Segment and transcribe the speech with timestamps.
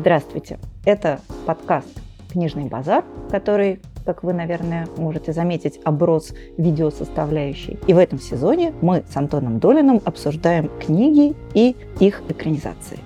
[0.00, 0.60] Здравствуйте!
[0.84, 1.88] Это подкаст
[2.30, 7.80] «Книжный базар», который, как вы, наверное, можете заметить, оброс видеосоставляющей.
[7.88, 13.00] И в этом сезоне мы с Антоном Долиным обсуждаем книги и их экранизации.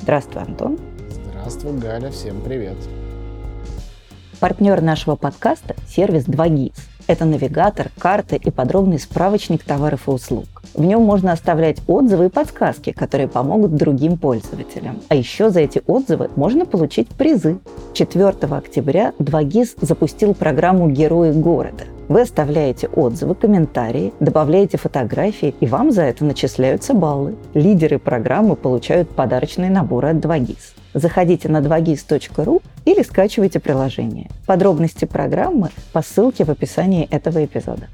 [0.00, 0.78] Здравствуй, Антон.
[1.08, 2.12] Здравствуй, Галя.
[2.12, 2.76] Всем привет.
[4.38, 6.74] Партнер нашего подкаста– сервис 2GIS.
[7.06, 10.44] Это навигатор, карты и подробный справочник товаров и услуг.
[10.74, 15.00] В нем можно оставлять отзывы и подсказки, которые помогут другим пользователям.
[15.08, 17.58] А еще за эти отзывы можно получить призы.
[17.94, 21.84] 4 октября 2GIS запустил программу «Герои города».
[22.08, 27.36] Вы оставляете отзывы, комментарии, добавляете фотографии, и вам за это начисляются баллы.
[27.54, 30.75] Лидеры программы получают подарочные наборы от 2GIS.
[30.96, 34.30] Заходите на 2gis.ru или скачивайте приложение.
[34.46, 37.88] Подробности программы по ссылке в описании этого эпизода.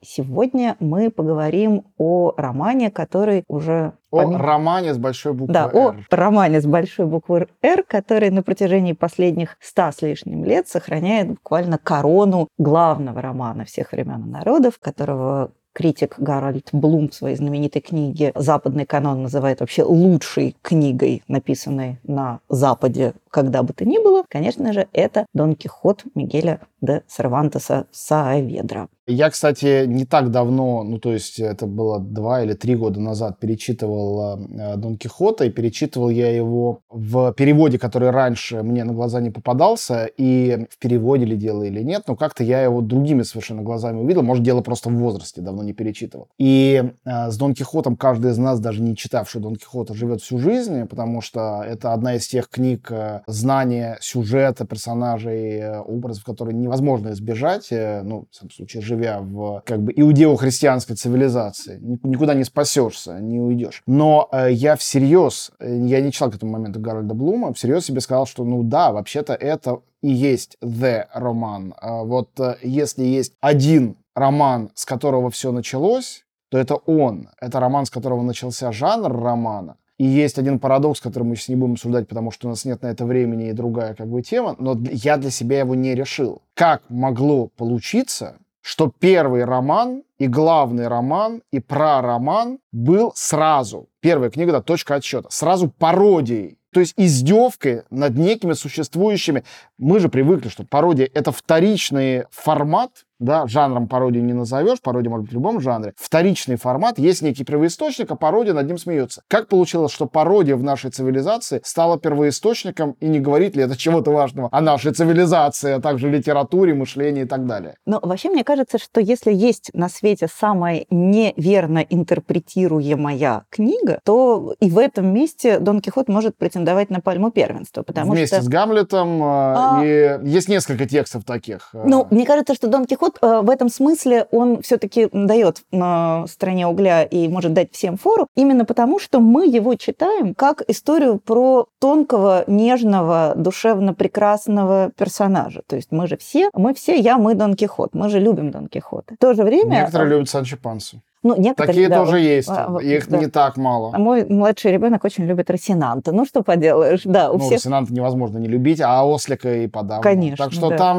[0.00, 3.94] Сегодня мы поговорим о романе, который уже...
[4.12, 4.38] О помимо...
[4.38, 6.06] романе с большой буквы да, «Р».
[6.08, 11.30] о романе с большой буквы «Р», который на протяжении последних ста с лишним лет сохраняет
[11.30, 17.80] буквально корону главного романа всех времен и народов, которого критик Гарольд Блум в своей знаменитой
[17.80, 24.24] книге «Западный канон» называет вообще лучшей книгой, написанной на Западе когда бы то ни было,
[24.28, 28.88] конечно же, это Дон Кихот Мигеля де Сервантеса Сааведра.
[29.10, 33.38] Я, кстати, не так давно, ну то есть это было два или три года назад,
[33.40, 39.20] перечитывал э, Дон Кихота, и перечитывал я его в переводе, который раньше мне на глаза
[39.20, 43.62] не попадался, и в переводе ли дело или нет, но как-то я его другими совершенно
[43.62, 46.28] глазами увидел, может, дело просто в возрасте, давно не перечитывал.
[46.36, 50.38] И э, с Дон Кихотом каждый из нас, даже не читавший Дон Кихота, живет всю
[50.38, 56.54] жизнь, потому что это одна из тех книг, э, знание сюжета, персонажей, э, образов, которые
[56.54, 61.78] невозможно избежать, э, ну, в самом случае, живя в как бы иудео-христианской цивилизации.
[62.02, 63.82] Никуда не спасешься, не уйдешь.
[63.86, 68.26] Но э, я всерьез, я не читал к этому моменту Гарольда Блума, всерьез себе сказал,
[68.26, 71.74] что, ну да, вообще-то это и есть the роман.
[71.80, 72.30] А вот
[72.62, 77.28] если есть один роман, с которого все началось, то это он.
[77.40, 79.76] Это роман, с которого начался жанр романа.
[79.98, 82.82] И есть один парадокс, который мы сейчас не будем обсуждать, потому что у нас нет
[82.82, 86.42] на это времени и другая как бы тема, но я для себя его не решил.
[86.54, 94.52] Как могло получиться, что первый роман и главный роман и прароман был сразу, первая книга,
[94.52, 99.44] да, точка отсчета, сразу пародией то есть издевкой над некими существующими.
[99.78, 105.24] Мы же привыкли, что пародия— это вторичный формат, да, жанром пародии не назовешь, пародия может
[105.24, 105.92] быть в любом жанре.
[105.96, 109.22] Вторичный формат, есть некий первоисточник, а пародия над ним смеется.
[109.28, 114.10] Как получилось, что пародия в нашей цивилизации стала первоисточником, и не говорит ли это чего-то
[114.10, 117.76] важного о нашей цивилизации, а также литературе, мышлении и так далее?
[117.86, 124.70] Но вообще мне кажется, что если есть на свете самая неверно интерпретируемая книга, то и
[124.70, 128.44] в этом месте Дон Кихот может претендовать на пальму первенства, потому Вместе что...
[128.44, 129.80] с Гамлетом, а...
[129.82, 131.70] и есть несколько текстов таких.
[131.72, 136.26] Ну, мне кажется, что Дон Кихот вот э, в этом смысле он все-таки дает на
[136.26, 141.18] стороне угля и может дать всем фору, именно потому, что мы его читаем как историю
[141.18, 145.62] про тонкого, нежного, душевно прекрасного персонажа.
[145.66, 148.68] То есть мы же все, мы все я, мы Дон Кихот, мы же любим Дон
[148.68, 149.14] Кихота.
[149.14, 149.80] В то же время...
[149.80, 151.00] Некоторые любят Санчо Пансу.
[151.22, 153.18] Ну, некоторые, Такие да, тоже вот, есть, а, их да.
[153.18, 153.90] не так мало.
[153.92, 156.12] А мой младший ребенок очень любит Росинанта.
[156.12, 157.54] Ну, что поделаешь, да, у ну, всех...
[157.54, 160.02] Росинанта невозможно не любить, а Ослика и подавно.
[160.02, 160.76] Конечно, Так что да.
[160.76, 160.98] там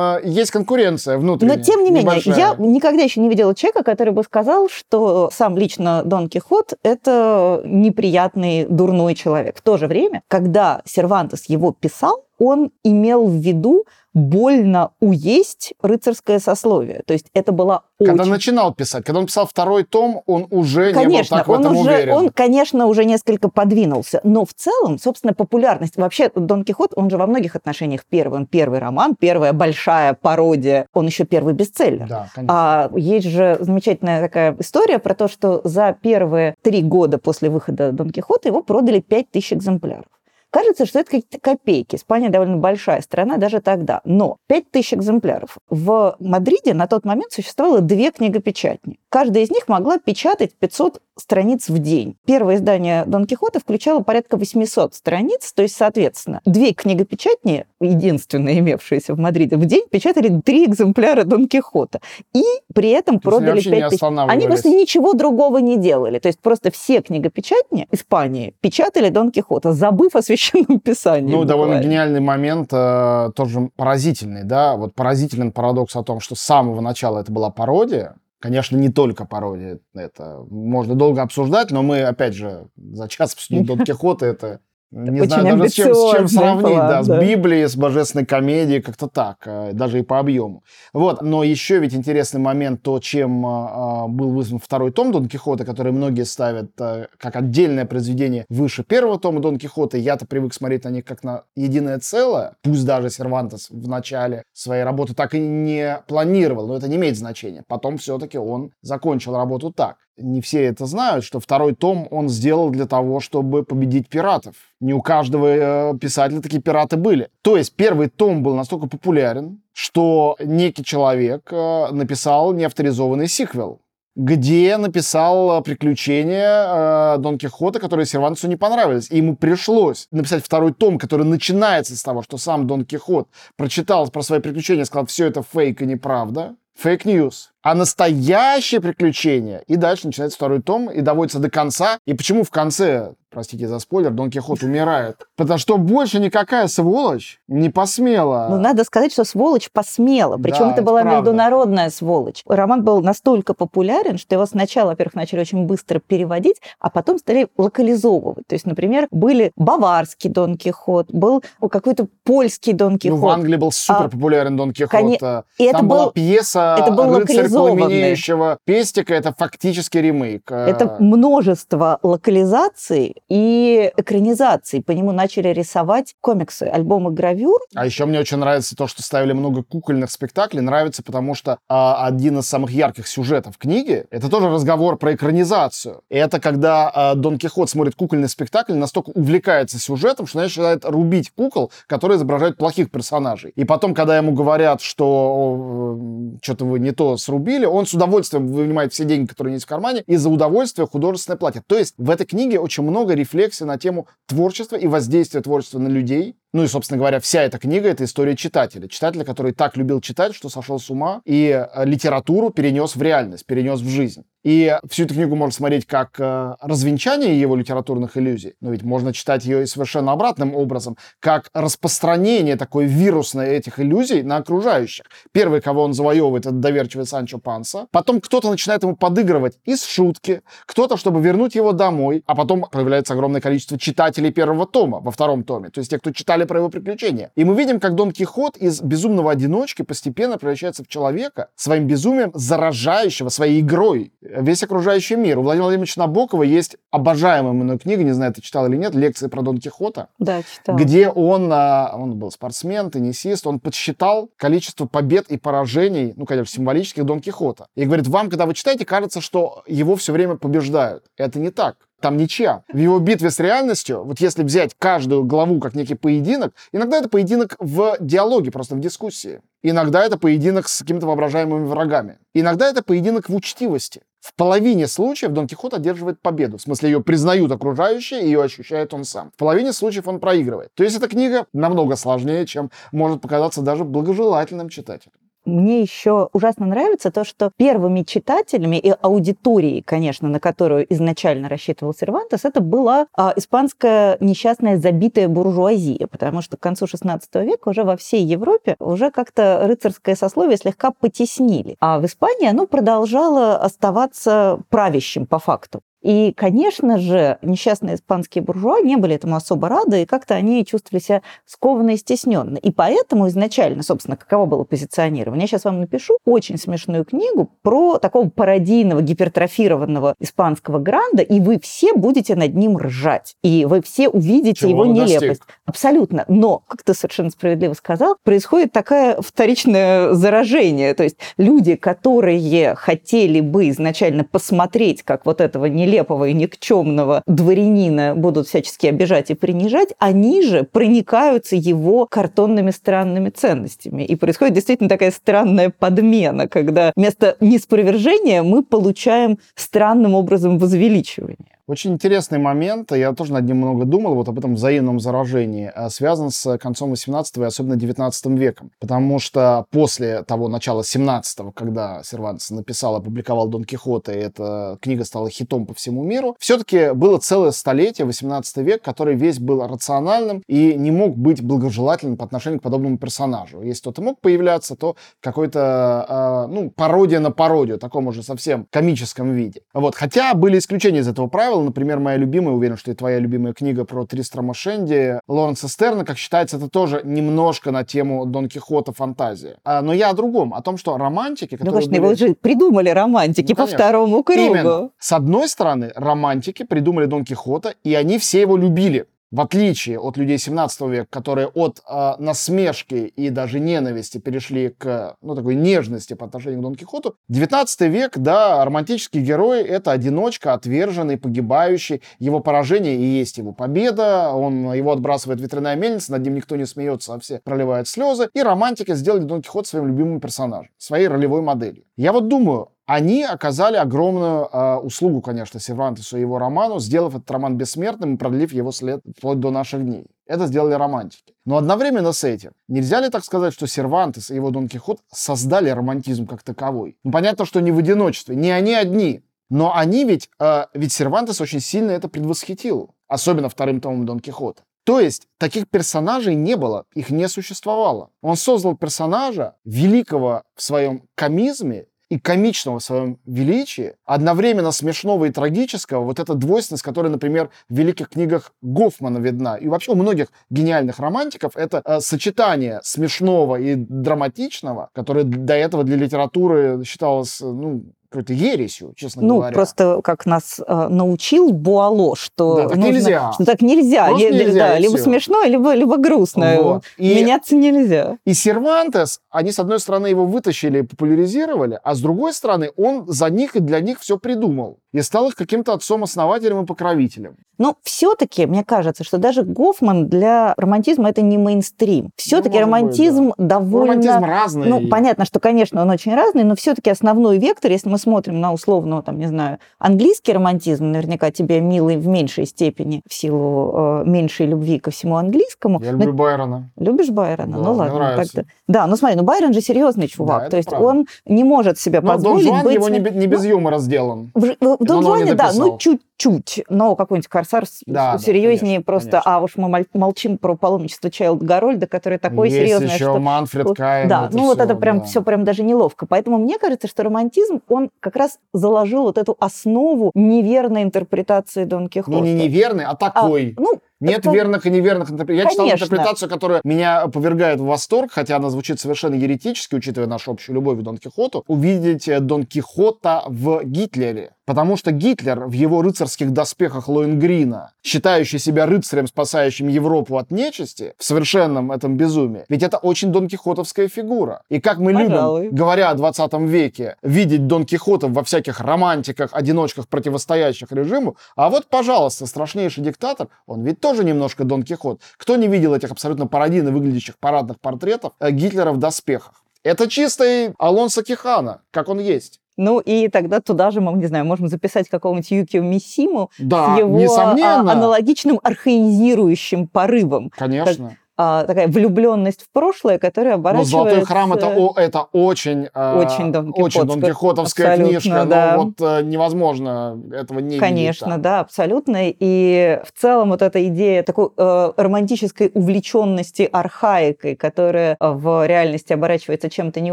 [0.00, 2.36] э, есть конкуренция внутренняя, Но, тем не менее, небольшая.
[2.36, 7.62] я никогда еще не видела человека, который бы сказал, что сам лично Дон Кихот– это
[7.64, 9.58] неприятный, дурной человек.
[9.58, 16.40] В то же время, когда Сервантес его писал, он имел в виду больно уесть рыцарское
[16.40, 17.02] сословие.
[17.06, 18.32] То есть это была Когда очень...
[18.32, 21.60] начинал писать, когда он писал второй том, он уже Конечно, не был так он в
[21.60, 22.12] этом уже, уверен.
[22.14, 27.18] он, конечно, уже несколько подвинулся, но в целом, собственно, популярность вообще Дон Кихот, он же
[27.18, 32.08] во многих отношениях первый, он первый роман, первая большая пародия, он еще первый бестселлер.
[32.08, 32.54] Да, конечно.
[32.56, 37.92] А есть же замечательная такая история про то, что за первые три года после выхода
[37.92, 40.06] Дон Кихота его продали 5000 экземпляров.
[40.50, 41.96] Кажется, что это какие-то копейки.
[41.96, 44.00] Испания довольно большая страна даже тогда.
[44.04, 45.58] Но 5000 экземпляров.
[45.68, 48.98] В Мадриде на тот момент существовало две книгопечатни.
[49.08, 52.16] Каждая из них могла печатать 500 страниц в день.
[52.26, 59.14] Первое издание Дон Кихота включало порядка 800 страниц, то есть, соответственно, две книгопечатни, единственные имевшиеся
[59.14, 62.00] в Мадриде, в день печатали три экземпляра Дон Кихота.
[62.34, 62.42] И
[62.74, 64.02] при этом То продали вообще не 5000.
[64.28, 66.18] Они просто ничего другого не делали.
[66.18, 71.30] То есть просто все книгопечатни Испании печатали Дон Кихота, забыв о священном писании.
[71.30, 71.82] Ну, довольно буквально.
[71.82, 77.20] гениальный момент, э, тоже поразительный, да, вот поразителен парадокс о том, что с самого начала
[77.20, 79.80] это была пародия, Конечно, не только пародия.
[79.94, 84.24] Это можно долго обсуждать, но мы, опять же, за час обсудим Дон Кихота.
[84.24, 84.60] Это
[84.92, 87.20] не Очень знаю даже с чем, с чем сравнить, план, да, с да.
[87.20, 90.64] Библией, с божественной комедией, как-то так, э, даже и по объему.
[90.92, 95.64] Вот, но еще ведь интересный момент, то, чем э, был вызван второй том Дон Кихота,
[95.64, 99.96] который многие ставят э, как отдельное произведение выше первого тома Дон Кихота.
[99.96, 104.82] Я-то привык смотреть на них как на единое целое, пусть даже Сервантес в начале своей
[104.82, 107.62] работы так и не планировал, но это не имеет значения.
[107.68, 112.70] Потом все-таки он закончил работу так не все это знают, что второй том он сделал
[112.70, 114.54] для того, чтобы победить пиратов.
[114.80, 117.28] Не у каждого э, писателя такие пираты были.
[117.42, 123.80] То есть первый том был настолько популярен, что некий человек э, написал неавторизованный сиквел
[124.16, 129.10] где написал э, приключения Дон Кихота, которые Сервантесу не понравились.
[129.10, 134.08] И ему пришлось написать второй том, который начинается с того, что сам Дон Кихот прочитал
[134.08, 136.56] про свои приключения, сказал, все это фейк и неправда.
[136.76, 137.49] Fake news.
[137.62, 139.62] А настоящее приключение.
[139.66, 141.98] И дальше начинается второй том и доводится до конца.
[142.06, 145.26] И почему в конце, простите за спойлер, Дон Кихот умирает?
[145.36, 148.48] Потому что больше никакая сволочь не посмела.
[148.50, 150.38] Ну, надо сказать, что сволочь посмела.
[150.38, 151.18] Причем Да, это это была правда.
[151.20, 152.42] международная сволочь.
[152.46, 157.48] Роман был настолько популярен, что его сначала, во-первых, начали очень быстро переводить, а потом стали
[157.58, 158.46] локализовывать.
[158.46, 163.20] То есть, например, были баварский Дон Кихот, был какой-то польский Дон Ну, Кихот.
[163.20, 164.90] в Англии был супер популярен Дон Кихот.
[164.90, 167.49] коне- Э, И это Там была был пьеса это был «Рыцарь локализованный.
[167.50, 169.14] Пламенеющего пестика».
[169.14, 170.50] Это фактически ремейк.
[170.50, 174.82] Э, Это множество локализаций и экранизаций.
[174.82, 177.60] По нему начали рисовать комиксы, альбомы гравюр.
[177.74, 180.60] А еще мне очень нравится то, что ставили много кукольных спектаклей.
[180.60, 186.02] Нравится, потому что а, один из самых ярких сюжетов книги— это тоже разговор про экранизацию.
[186.08, 191.72] Это когда а, Дон Кихот смотрит кукольный спектакль, настолько увлекается сюжетом, что начинает рубить кукол,
[191.86, 193.52] которые изображают плохих персонажей.
[193.56, 195.98] И потом, когда ему говорят, что
[196.42, 200.02] что-то вы не то срубили, он с удовольствием вынимает все деньги, которые есть в кармане,
[200.06, 201.62] и за удовольствие художественное платье.
[201.66, 205.88] То есть в этой книге очень много рефлексий на тему творчества и воздействия творчества на
[205.88, 206.36] людей.
[206.52, 208.88] Ну и, собственно говоря, вся эта книга— это история читателя.
[208.88, 213.46] Читателя, который так любил читать, что сошел с ума и э, литературу перенес в реальность,
[213.46, 214.24] перенес в жизнь.
[214.42, 219.12] И всю эту книгу можно смотреть как э, развенчание его литературных иллюзий, но ведь можно
[219.12, 225.04] читать ее и совершенно обратным образом, как распространение такой вирусной этих иллюзий на окружающих.
[225.32, 227.86] Первый, кого он завоевывает, это доверчивый Санчо Панса.
[227.92, 233.12] Потом кто-то начинает ему подыгрывать из шутки, кто-то, чтобы вернуть его домой, а потом появляется
[233.12, 236.68] огромное количество читателей первого тома, во втором томе, то есть те, кто читали про его
[236.68, 237.30] приключения.
[237.36, 242.30] И мы видим, как Дон Кихот из безумного одиночки постепенно превращается в человека, своим безумием
[242.34, 245.38] заражающего своей игрой весь окружающий мир.
[245.38, 249.28] У Владимира Владимировича Набокова есть обожаемая мной книга, не знаю, ты читал или нет, лекции
[249.28, 250.76] про Дон Кихота, Да, читала.
[250.76, 256.54] где он, а, он был спортсмен, теннисист, он подсчитал количество побед и поражений, ну, конечно,
[256.56, 257.66] символических Дон Кихота.
[257.74, 261.04] И говорит, вам, когда вы читаете, кажется, что его все время побеждают.
[261.16, 261.76] Это не так.
[262.00, 262.64] Там ничья.
[262.72, 267.08] В его битве с реальностью, вот если взять каждую главу как некий поединок, иногда это
[267.08, 269.42] поединок в диалоге, просто в дискуссии.
[269.62, 272.18] Иногда это поединок с какими-то воображаемыми врагами.
[272.32, 274.00] Иногда это поединок в учтивости.
[274.20, 276.56] В половине случаев Дон Кихот одерживает победу.
[276.56, 279.30] В смысле, ее признают окружающие, и ее ощущает он сам.
[279.34, 280.72] В половине случаев он проигрывает.
[280.74, 285.14] То есть эта книга намного сложнее, чем может показаться даже благожелательным читателям.
[285.50, 291.94] Мне еще ужасно нравится то, что первыми читателями и аудиторией, конечно, на которую изначально рассчитывал
[291.94, 297.84] Сервантес, это была а, испанская несчастная забитая буржуазия, потому что к концу XVI века уже
[297.84, 301.76] во всей Европе уже как-то рыцарское сословие слегка потеснили.
[301.80, 305.82] А в Испании оно продолжало оставаться правящим по факту.
[306.02, 311.02] И, конечно же, несчастные испанские буржуа не были этому особо рады, и как-то они чувствовали
[311.02, 312.56] себя скованно и стесненно.
[312.56, 315.42] И поэтому изначально, собственно, каково было позиционирование?
[315.42, 321.58] Я сейчас вам напишу очень смешную книгу про такого пародийного, гипертрофированного испанского гранда, и вы
[321.60, 323.34] все будете над ним ржать.
[323.42, 325.20] И вы все увидите Чего его нелепость.
[325.20, 325.46] достиг?
[325.66, 326.24] Абсолютно.
[326.28, 330.94] Но, как ты совершенно справедливо сказал, происходит такое вторичное заражение.
[330.94, 338.14] То есть люди, которые хотели бы изначально посмотреть, как вот этого нелепого и никчемного дворянина
[338.14, 344.02] будут всячески обижать и принижать, они же проникаются его картонными странными ценностями.
[344.02, 351.59] И происходит действительно такая странная подмена, когда вместо неспровержения мы получаем странным образом возвеличивание.
[351.70, 355.88] Очень интересный момент, я тоже над ним много думал, вот об этом взаимном заражении, а,
[355.88, 358.72] связан с концом 18 и особенно 19 веком.
[358.80, 365.04] Потому что после того начала 17 когда Сервантес написал, опубликовал Дон Кихота, и эта книга
[365.04, 370.42] стала хитом по всему миру, все-таки было целое столетие, 18 век, который весь был рациональным
[370.48, 373.62] и не мог быть благожелательным по отношению к подобному персонажу.
[373.62, 379.30] Если кто-то мог появляться, то какой-то, э, ну, пародия на пародию, таком уже совсем комическом
[379.34, 379.60] виде.
[379.72, 379.94] Вот.
[379.94, 381.59] Хотя были исключения из этого правила.
[381.62, 386.18] Например, моя любимая, уверен, что и твоя любимая книга про Тристрама Шенди, Лоренса Стерна, как
[386.18, 389.56] считается, это тоже немножко на тему Дон Кихота фантазия.
[389.64, 391.56] А, но я о другом, о том, что романтики.
[391.60, 392.00] Ну, конечно, были...
[392.00, 394.40] его же придумали романтики ну, по второму кругу.
[394.40, 394.90] Именно.
[394.98, 400.16] С одной стороны, романтики придумали Дон Кихота, и они все его любили в отличие от
[400.16, 406.14] людей 17 века, которые от э, насмешки и даже ненависти перешли к, ну, такой нежности
[406.14, 412.02] по отношению к Дон Кихоту, 19 век, да, романтический герой— это одиночка, отверженный, погибающий.
[412.18, 414.30] Его поражение и есть его победа.
[414.30, 418.28] Он, его отбрасывает ветряная мельница, над ним никто не смеется, а все проливают слезы.
[418.34, 421.84] И романтики сделали Дон Кихот своим любимым персонажем, своей ролевой моделью.
[421.96, 427.30] Я вот думаю, они оказали огромную э, услугу, конечно, Сервантесу и его роману, сделав этот
[427.30, 430.06] роман бессмертным и продлив его след вплоть до наших дней.
[430.26, 431.34] Это сделали романтики.
[431.44, 435.70] Но одновременно с этим, нельзя ли так сказать, что Сервантес и его Дон Кихот создали
[435.70, 436.98] романтизм как таковой?
[437.04, 439.22] Ну, понятно, что не в одиночестве, не они одни.
[439.50, 442.96] Но они ведь, э, ведь Сервантес очень сильно это предвосхитил.
[443.06, 444.62] Особенно вторым томом Дон Кихота.
[444.82, 448.10] То есть таких персонажей не было, их не существовало.
[448.20, 455.30] Он создал персонажа, великого в своем комизме, и комичного в своем величии, одновременно смешного и
[455.30, 460.26] трагического, вот эта двойственность, которая, например, в великих книгах Гофмана видна, и вообще у многих
[460.50, 467.84] гениальных романтиков, это э, сочетание смешного и драматичного, которое до этого для литературы считалось, ну,
[468.10, 469.50] какой-то ересью, честно ну, говоря.
[469.50, 473.32] Ну, просто как нас э, научил Буало, что, да, так нужно, нельзя.
[473.32, 474.08] что так нельзя.
[474.08, 476.60] Просто нельзя да, либо смешное, либо, либо грустное.
[476.60, 476.84] Вот.
[476.98, 478.18] И, Меняться нельзя.
[478.24, 483.06] И Сервантес, они, с одной стороны, его вытащили и популяризировали, а с другой стороны, он
[483.06, 487.36] за них и для них все придумал и стал их каким-то отцом-основателем и покровителем.
[487.58, 492.10] Но все-таки, мне кажется, что даже Гофман для романтизма это не мейнстрим.
[492.16, 493.58] Все-таки ну, романтизм быть, да.
[493.58, 493.92] довольно...
[493.92, 494.66] Романтизм разный.
[494.66, 498.52] Ну, понятно, что, конечно, он очень разный, но все-таки основной вектор, если мы смотрим на
[498.52, 504.02] условно, там, не знаю, английский романтизм, наверняка тебе милый в меньшей степени в силу э,
[504.06, 505.80] меньшей любви ко всему английскому.
[505.80, 506.12] Я люблю но...
[506.12, 506.70] Байрона.
[506.76, 507.58] Любишь Байрона?
[507.58, 508.12] Да, ну ладно.
[508.16, 508.44] Как-то...
[508.66, 510.86] Да, ну смотри, ну Байрон же серьезный чувак, да, то есть правда.
[510.86, 512.74] он не может себе но позволить Дон Жуан быть...
[512.74, 514.30] его не, не без ну, юмора сделан.
[514.34, 518.58] В, в, в Дон Жуане, да, ну чуть чуть, но какой-нибудь корсар да, серьезнее да,
[518.58, 519.10] конечно, просто.
[519.10, 519.36] Конечно.
[519.36, 523.18] А уж мы молчим про паломничество Чайлд Гарольда, который такой Есть серьезный, еще что...
[523.18, 524.08] Манфред Кайн.
[524.08, 525.04] Да, ну все, вот это прям да.
[525.06, 526.04] все прям даже неловко.
[526.06, 531.88] Поэтому мне кажется, что романтизм, он как раз заложил вот эту основу неверной интерпретации Дон
[531.88, 532.18] Кихота.
[532.18, 533.54] Ну не неверный, а такой.
[533.56, 534.30] А, ну, нет это...
[534.30, 535.44] верных и неверных интерпретаций.
[535.44, 540.30] Я читал интерпретацию, которая меня повергает в восторг, хотя она звучит совершенно еретически, учитывая нашу
[540.30, 541.44] общую любовь к Дон Кихоту.
[541.46, 544.32] Увидеть Дон Кихота в Гитлере.
[544.50, 550.92] Потому что Гитлер в его рыцарских доспехах Лоенгрина, считающий себя рыцарем, спасающим Европу от нечисти,
[550.98, 554.42] в совершенном этом безумии, ведь это очень Дон Кихотовская фигура.
[554.48, 555.42] И как мы Пожалуй.
[555.44, 561.48] любим, говоря о 20 веке, видеть Дон Кихота во всяких романтиках, одиночках, противостоящих режиму, а
[561.48, 565.00] вот, пожалуйста, страшнейший диктатор, он ведь тоже немножко Дон Кихот.
[565.16, 569.44] Кто не видел этих абсолютно пародийно выглядящих парадных портретов э, Гитлера в доспехах?
[569.62, 572.40] Это чистый Алонсо Кихана, как он есть.
[572.60, 576.78] Ну и тогда туда же, мы, не знаю, можем записать какого-нибудь Юкио Мисиму да, с
[576.78, 577.72] его несомненно.
[577.72, 580.30] аналогичным архаизирующим порывом.
[580.36, 580.99] Конечно а,
[581.46, 583.76] такая влюбленность в прошлое, которая оборачивается...
[583.76, 588.24] Ну, «Золотой храм»— это, это очень, а, очень, Дон очень Дон Кихотовская книжка.
[588.24, 588.54] Да.
[588.56, 591.98] Но вот э, невозможно этого не Конечно, видеть, да, абсолютно.
[592.04, 599.50] И в целом вот эта идея такой э, романтической увлеченности архаикой, которая в реальности оборачивается
[599.50, 599.92] чем-то не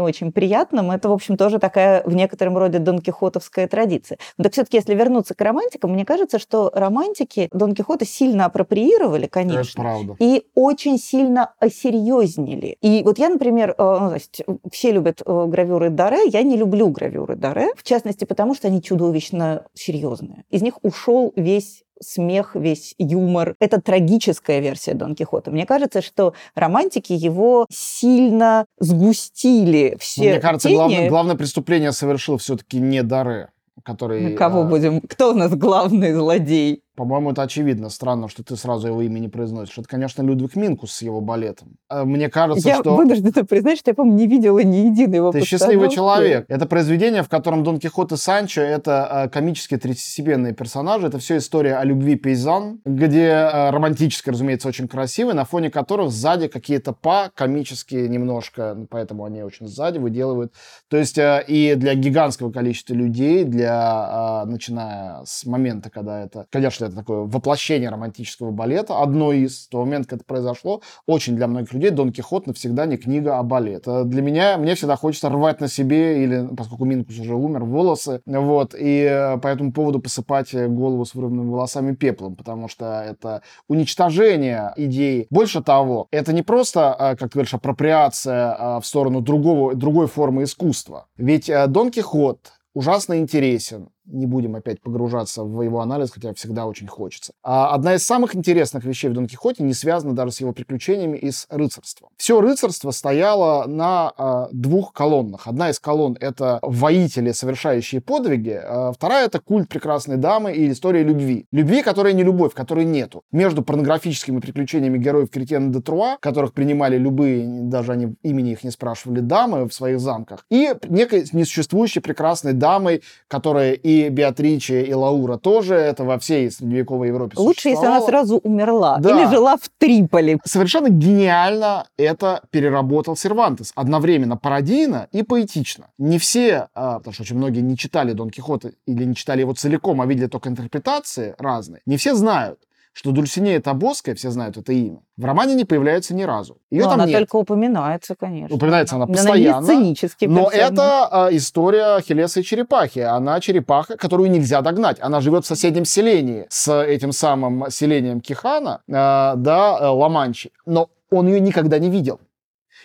[0.00, 4.18] очень приятным, это, в общем, тоже такая в некотором роде Дон Кихотовская традиция.
[4.38, 9.26] Но так все-таки, если вернуться к романтикам, мне кажется, что романтики Дон Кихота сильно апроприировали,
[9.26, 9.82] конечно.
[9.82, 10.16] Это правда.
[10.20, 12.76] И очень сильно сильно осерьезнили.
[12.80, 16.56] И вот я, например, э, ну, то есть все любят э, гравюры Даре, я не
[16.56, 20.44] люблю гравюры Даре, в частности, потому что они чудовищно серьезные.
[20.50, 23.56] Из них ушел весь смех, весь юмор.
[23.58, 25.50] Это трагическая версия Дон Кихота.
[25.50, 30.76] Мне кажется, что романтики его сильно сгустили все Мне кажется, тени.
[30.76, 33.50] главное, главное преступление совершил все-таки не Даре
[33.84, 34.34] который...
[34.34, 34.64] Кого а...
[34.64, 35.00] будем?
[35.00, 36.82] Кто у нас главный злодей?
[36.98, 37.90] По-моему, это очевидно.
[37.90, 39.78] Странно, что ты сразу его имя не произносишь.
[39.78, 41.76] Это, конечно, Людвиг Минкус с его балетом.
[41.88, 42.90] А, мне кажется, я что...
[42.90, 46.46] Я вынуждена признать, что я, по-моему, не видела ни единой его Ты счастливый человек.
[46.48, 51.06] Это произведение, в котором Дон Кихот и Санчо— это э, комические третьестепенные персонажи.
[51.06, 56.10] Это все история о любви пейзан, где э, романтическая, разумеется, очень красивая, на фоне которых
[56.10, 60.52] сзади какие-то па комические немножко, поэтому они очень сзади выделывают.
[60.88, 66.96] То есть и для гигантского количества людей, для, начиная с момента, когда это, конечно, это
[66.96, 71.90] такое воплощение романтического балета, одно из, того момента, когда это произошло, очень для многих людей
[71.90, 73.84] Дон Кихот навсегда не книга, а балет.
[73.84, 78.74] Для меня, мне всегда хочется рвать на себе, или, поскольку Минкус уже умер, волосы, вот,
[78.78, 84.72] и э, по этому поводу посыпать голову с вырванными волосами пеплом, потому что это уничтожение
[84.76, 85.26] идей.
[85.30, 90.06] Больше того, это не просто, э, как ты говоришь, апроприация э, в сторону другого, другой
[90.06, 91.06] формы искусства.
[91.16, 96.86] Ведь Дон Кихот ужасно интересен, не будем опять погружаться в его анализ, хотя всегда очень
[96.86, 97.32] хочется.
[97.42, 101.16] А одна из самых интересных вещей в Дон Кихоте не связана даже с его приключениями
[101.18, 102.10] и с рыцарством.
[102.16, 105.46] Все рыцарство стояло на а, двух колоннах.
[105.46, 108.60] Одна из колонн— это воители, совершающие подвиги.
[108.62, 111.46] А вторая— это культ прекрасной дамы и история любви.
[111.52, 113.22] Любви, которая не любовь, которой нету.
[113.32, 118.70] Между порнографическими приключениями героев Кретена де Труа, которых принимали любые, даже они имени их не
[118.70, 124.92] спрашивали, дамы в своих замках, и некой несуществующей прекрасной дамой, которая и и Беатриче, и
[124.92, 125.74] Лаура тоже.
[125.74, 129.10] Это во всей средневековой Европе Лучше, если она сразу умерла да.
[129.10, 130.38] или жила в Триполи.
[130.44, 133.72] Совершенно гениально это переработал Сервантес.
[133.74, 135.86] Одновременно пародийно и поэтично.
[135.98, 139.54] Не все, а, потому что очень многие не читали Дон Кихота или не читали его
[139.54, 142.58] целиком, а видели только интерпретации разные, не все знают,
[142.98, 146.58] что Дульсинея Табоская, все знают это имя, в романе не появляется ни разу.
[146.68, 147.18] Ее но там она нет.
[147.20, 148.56] только упоминается, конечно.
[148.56, 149.58] Упоминается она постоянно.
[149.58, 152.98] Она не но это а, история Хелеса и черепахи.
[152.98, 154.96] Она черепаха, которую нельзя догнать.
[155.00, 160.50] Она живет в соседнем селении с этим самым селением Кихана, а, да, э, Ламанчи.
[160.66, 162.18] Но он ее никогда не видел.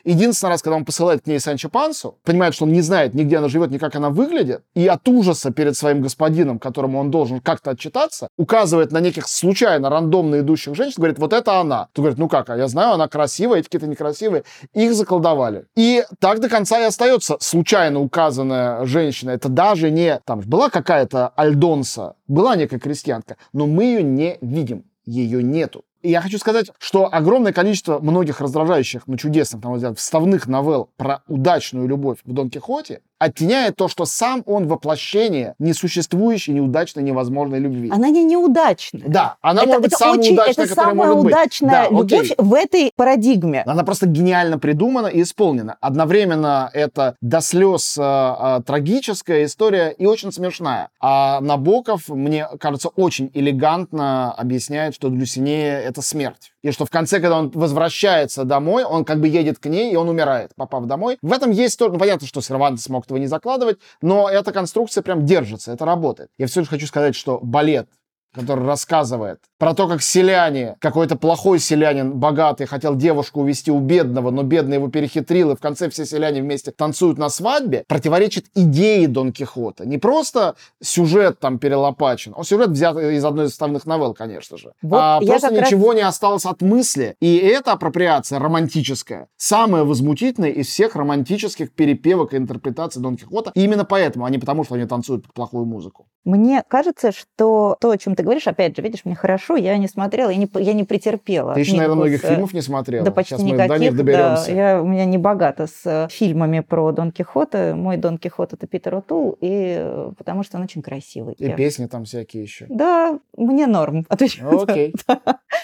[0.03, 3.23] Единственный раз, когда он посылает к ней Санчо Пансу, понимает, что он не знает ни
[3.23, 7.09] где она живет, ни как она выглядит, и от ужаса перед своим господином, которому он
[7.09, 11.87] должен как-то отчитаться, указывает на неких случайно рандомно идущих женщин, говорит, вот это она.
[11.93, 14.43] Ты говорит, ну как, а я знаю, она красивая, эти какие-то некрасивые.
[14.73, 15.65] Их заколдовали.
[15.75, 19.31] И так до конца и остается случайно указанная женщина.
[19.31, 20.19] Это даже не...
[20.25, 24.83] Там была какая-то Альдонса, была некая крестьянка, но мы ее не видим.
[25.05, 25.83] Ее нету.
[26.03, 30.89] Я хочу сказать, что огромное количество многих раздражающих, но чудесных, на мой взгляд, вставных новелл
[30.97, 37.59] про удачную любовь в Дон Кихоте оттеняет то, что сам он воплощение несуществующей, неудачной, невозможной
[37.59, 37.89] любви.
[37.91, 39.03] Она не неудачная.
[39.07, 42.11] Да, она это, может быть самая очень, удачная, это самая может удачная быть.
[42.11, 42.35] любовь окей.
[42.37, 43.63] в этой парадигме.
[43.65, 45.77] Она просто гениально придумана и исполнена.
[45.79, 50.89] Одновременно это до слез э, э, трагическая история и очень смешная.
[50.99, 56.51] А Набоков, мне кажется, очень элегантно объясняет, что Люсинея это смерть.
[56.63, 59.95] И что в конце, когда он возвращается домой, он как бы едет к ней, и
[59.97, 61.17] он умирает, попав домой.
[61.21, 65.03] В этом есть тоже, ну, понятно, что Сервантес мог этого не закладывать, но эта конструкция
[65.03, 66.29] прям держится, это работает.
[66.37, 67.89] Я все же хочу сказать, что балет
[68.33, 74.29] который рассказывает про то, как селяне, какой-то плохой селянин, богатый, хотел девушку увести у бедного,
[74.29, 79.07] но бедный его перехитрил, и в конце все селяне вместе танцуют на свадьбе, противоречит идее
[79.07, 79.87] Дон Кихота.
[79.87, 84.73] Не просто сюжет там перелопачен, он сюжет взят из одной из составных новелл, конечно же.
[84.81, 85.95] Вот а просто ничего раз...
[85.95, 87.15] не осталось от мысли.
[87.21, 93.51] И эта апроприация романтическая, самая возмутительная из всех романтических перепевок и интерпретаций Дон Кихота.
[93.55, 96.07] И именно поэтому, а не потому, что они танцуют под плохую музыку.
[96.25, 99.87] Мне кажется, что то, о чем ты говоришь, опять же, видишь, мне хорошо, я не
[99.87, 101.53] смотрела, я не, я не претерпела.
[101.53, 103.05] Ты еще, наверное, многих фильмов не смотрела.
[103.05, 104.47] Да почти Сейчас никаких, мы до них доберемся.
[104.47, 107.73] Да, я, у меня не богато с э, фильмами про Дон Кихота.
[107.75, 111.35] Мой Дон Кихот— это Питер Утул, и э, потому что он очень красивый.
[111.35, 111.55] И я...
[111.55, 112.65] песни там всякие еще.
[112.69, 114.05] Да, мне норм.
[114.09, 114.93] Окей.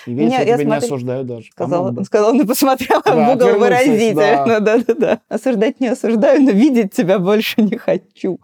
[0.05, 1.47] И видишь, я, я тебя не осуждаю даже.
[1.51, 4.45] Сказала, сказала, ну посмотрела да, в угол выразительно.
[4.45, 4.59] Да.
[4.59, 5.19] да, да, да.
[5.29, 8.39] Осуждать не осуждаю, но видеть тебя больше не хочу.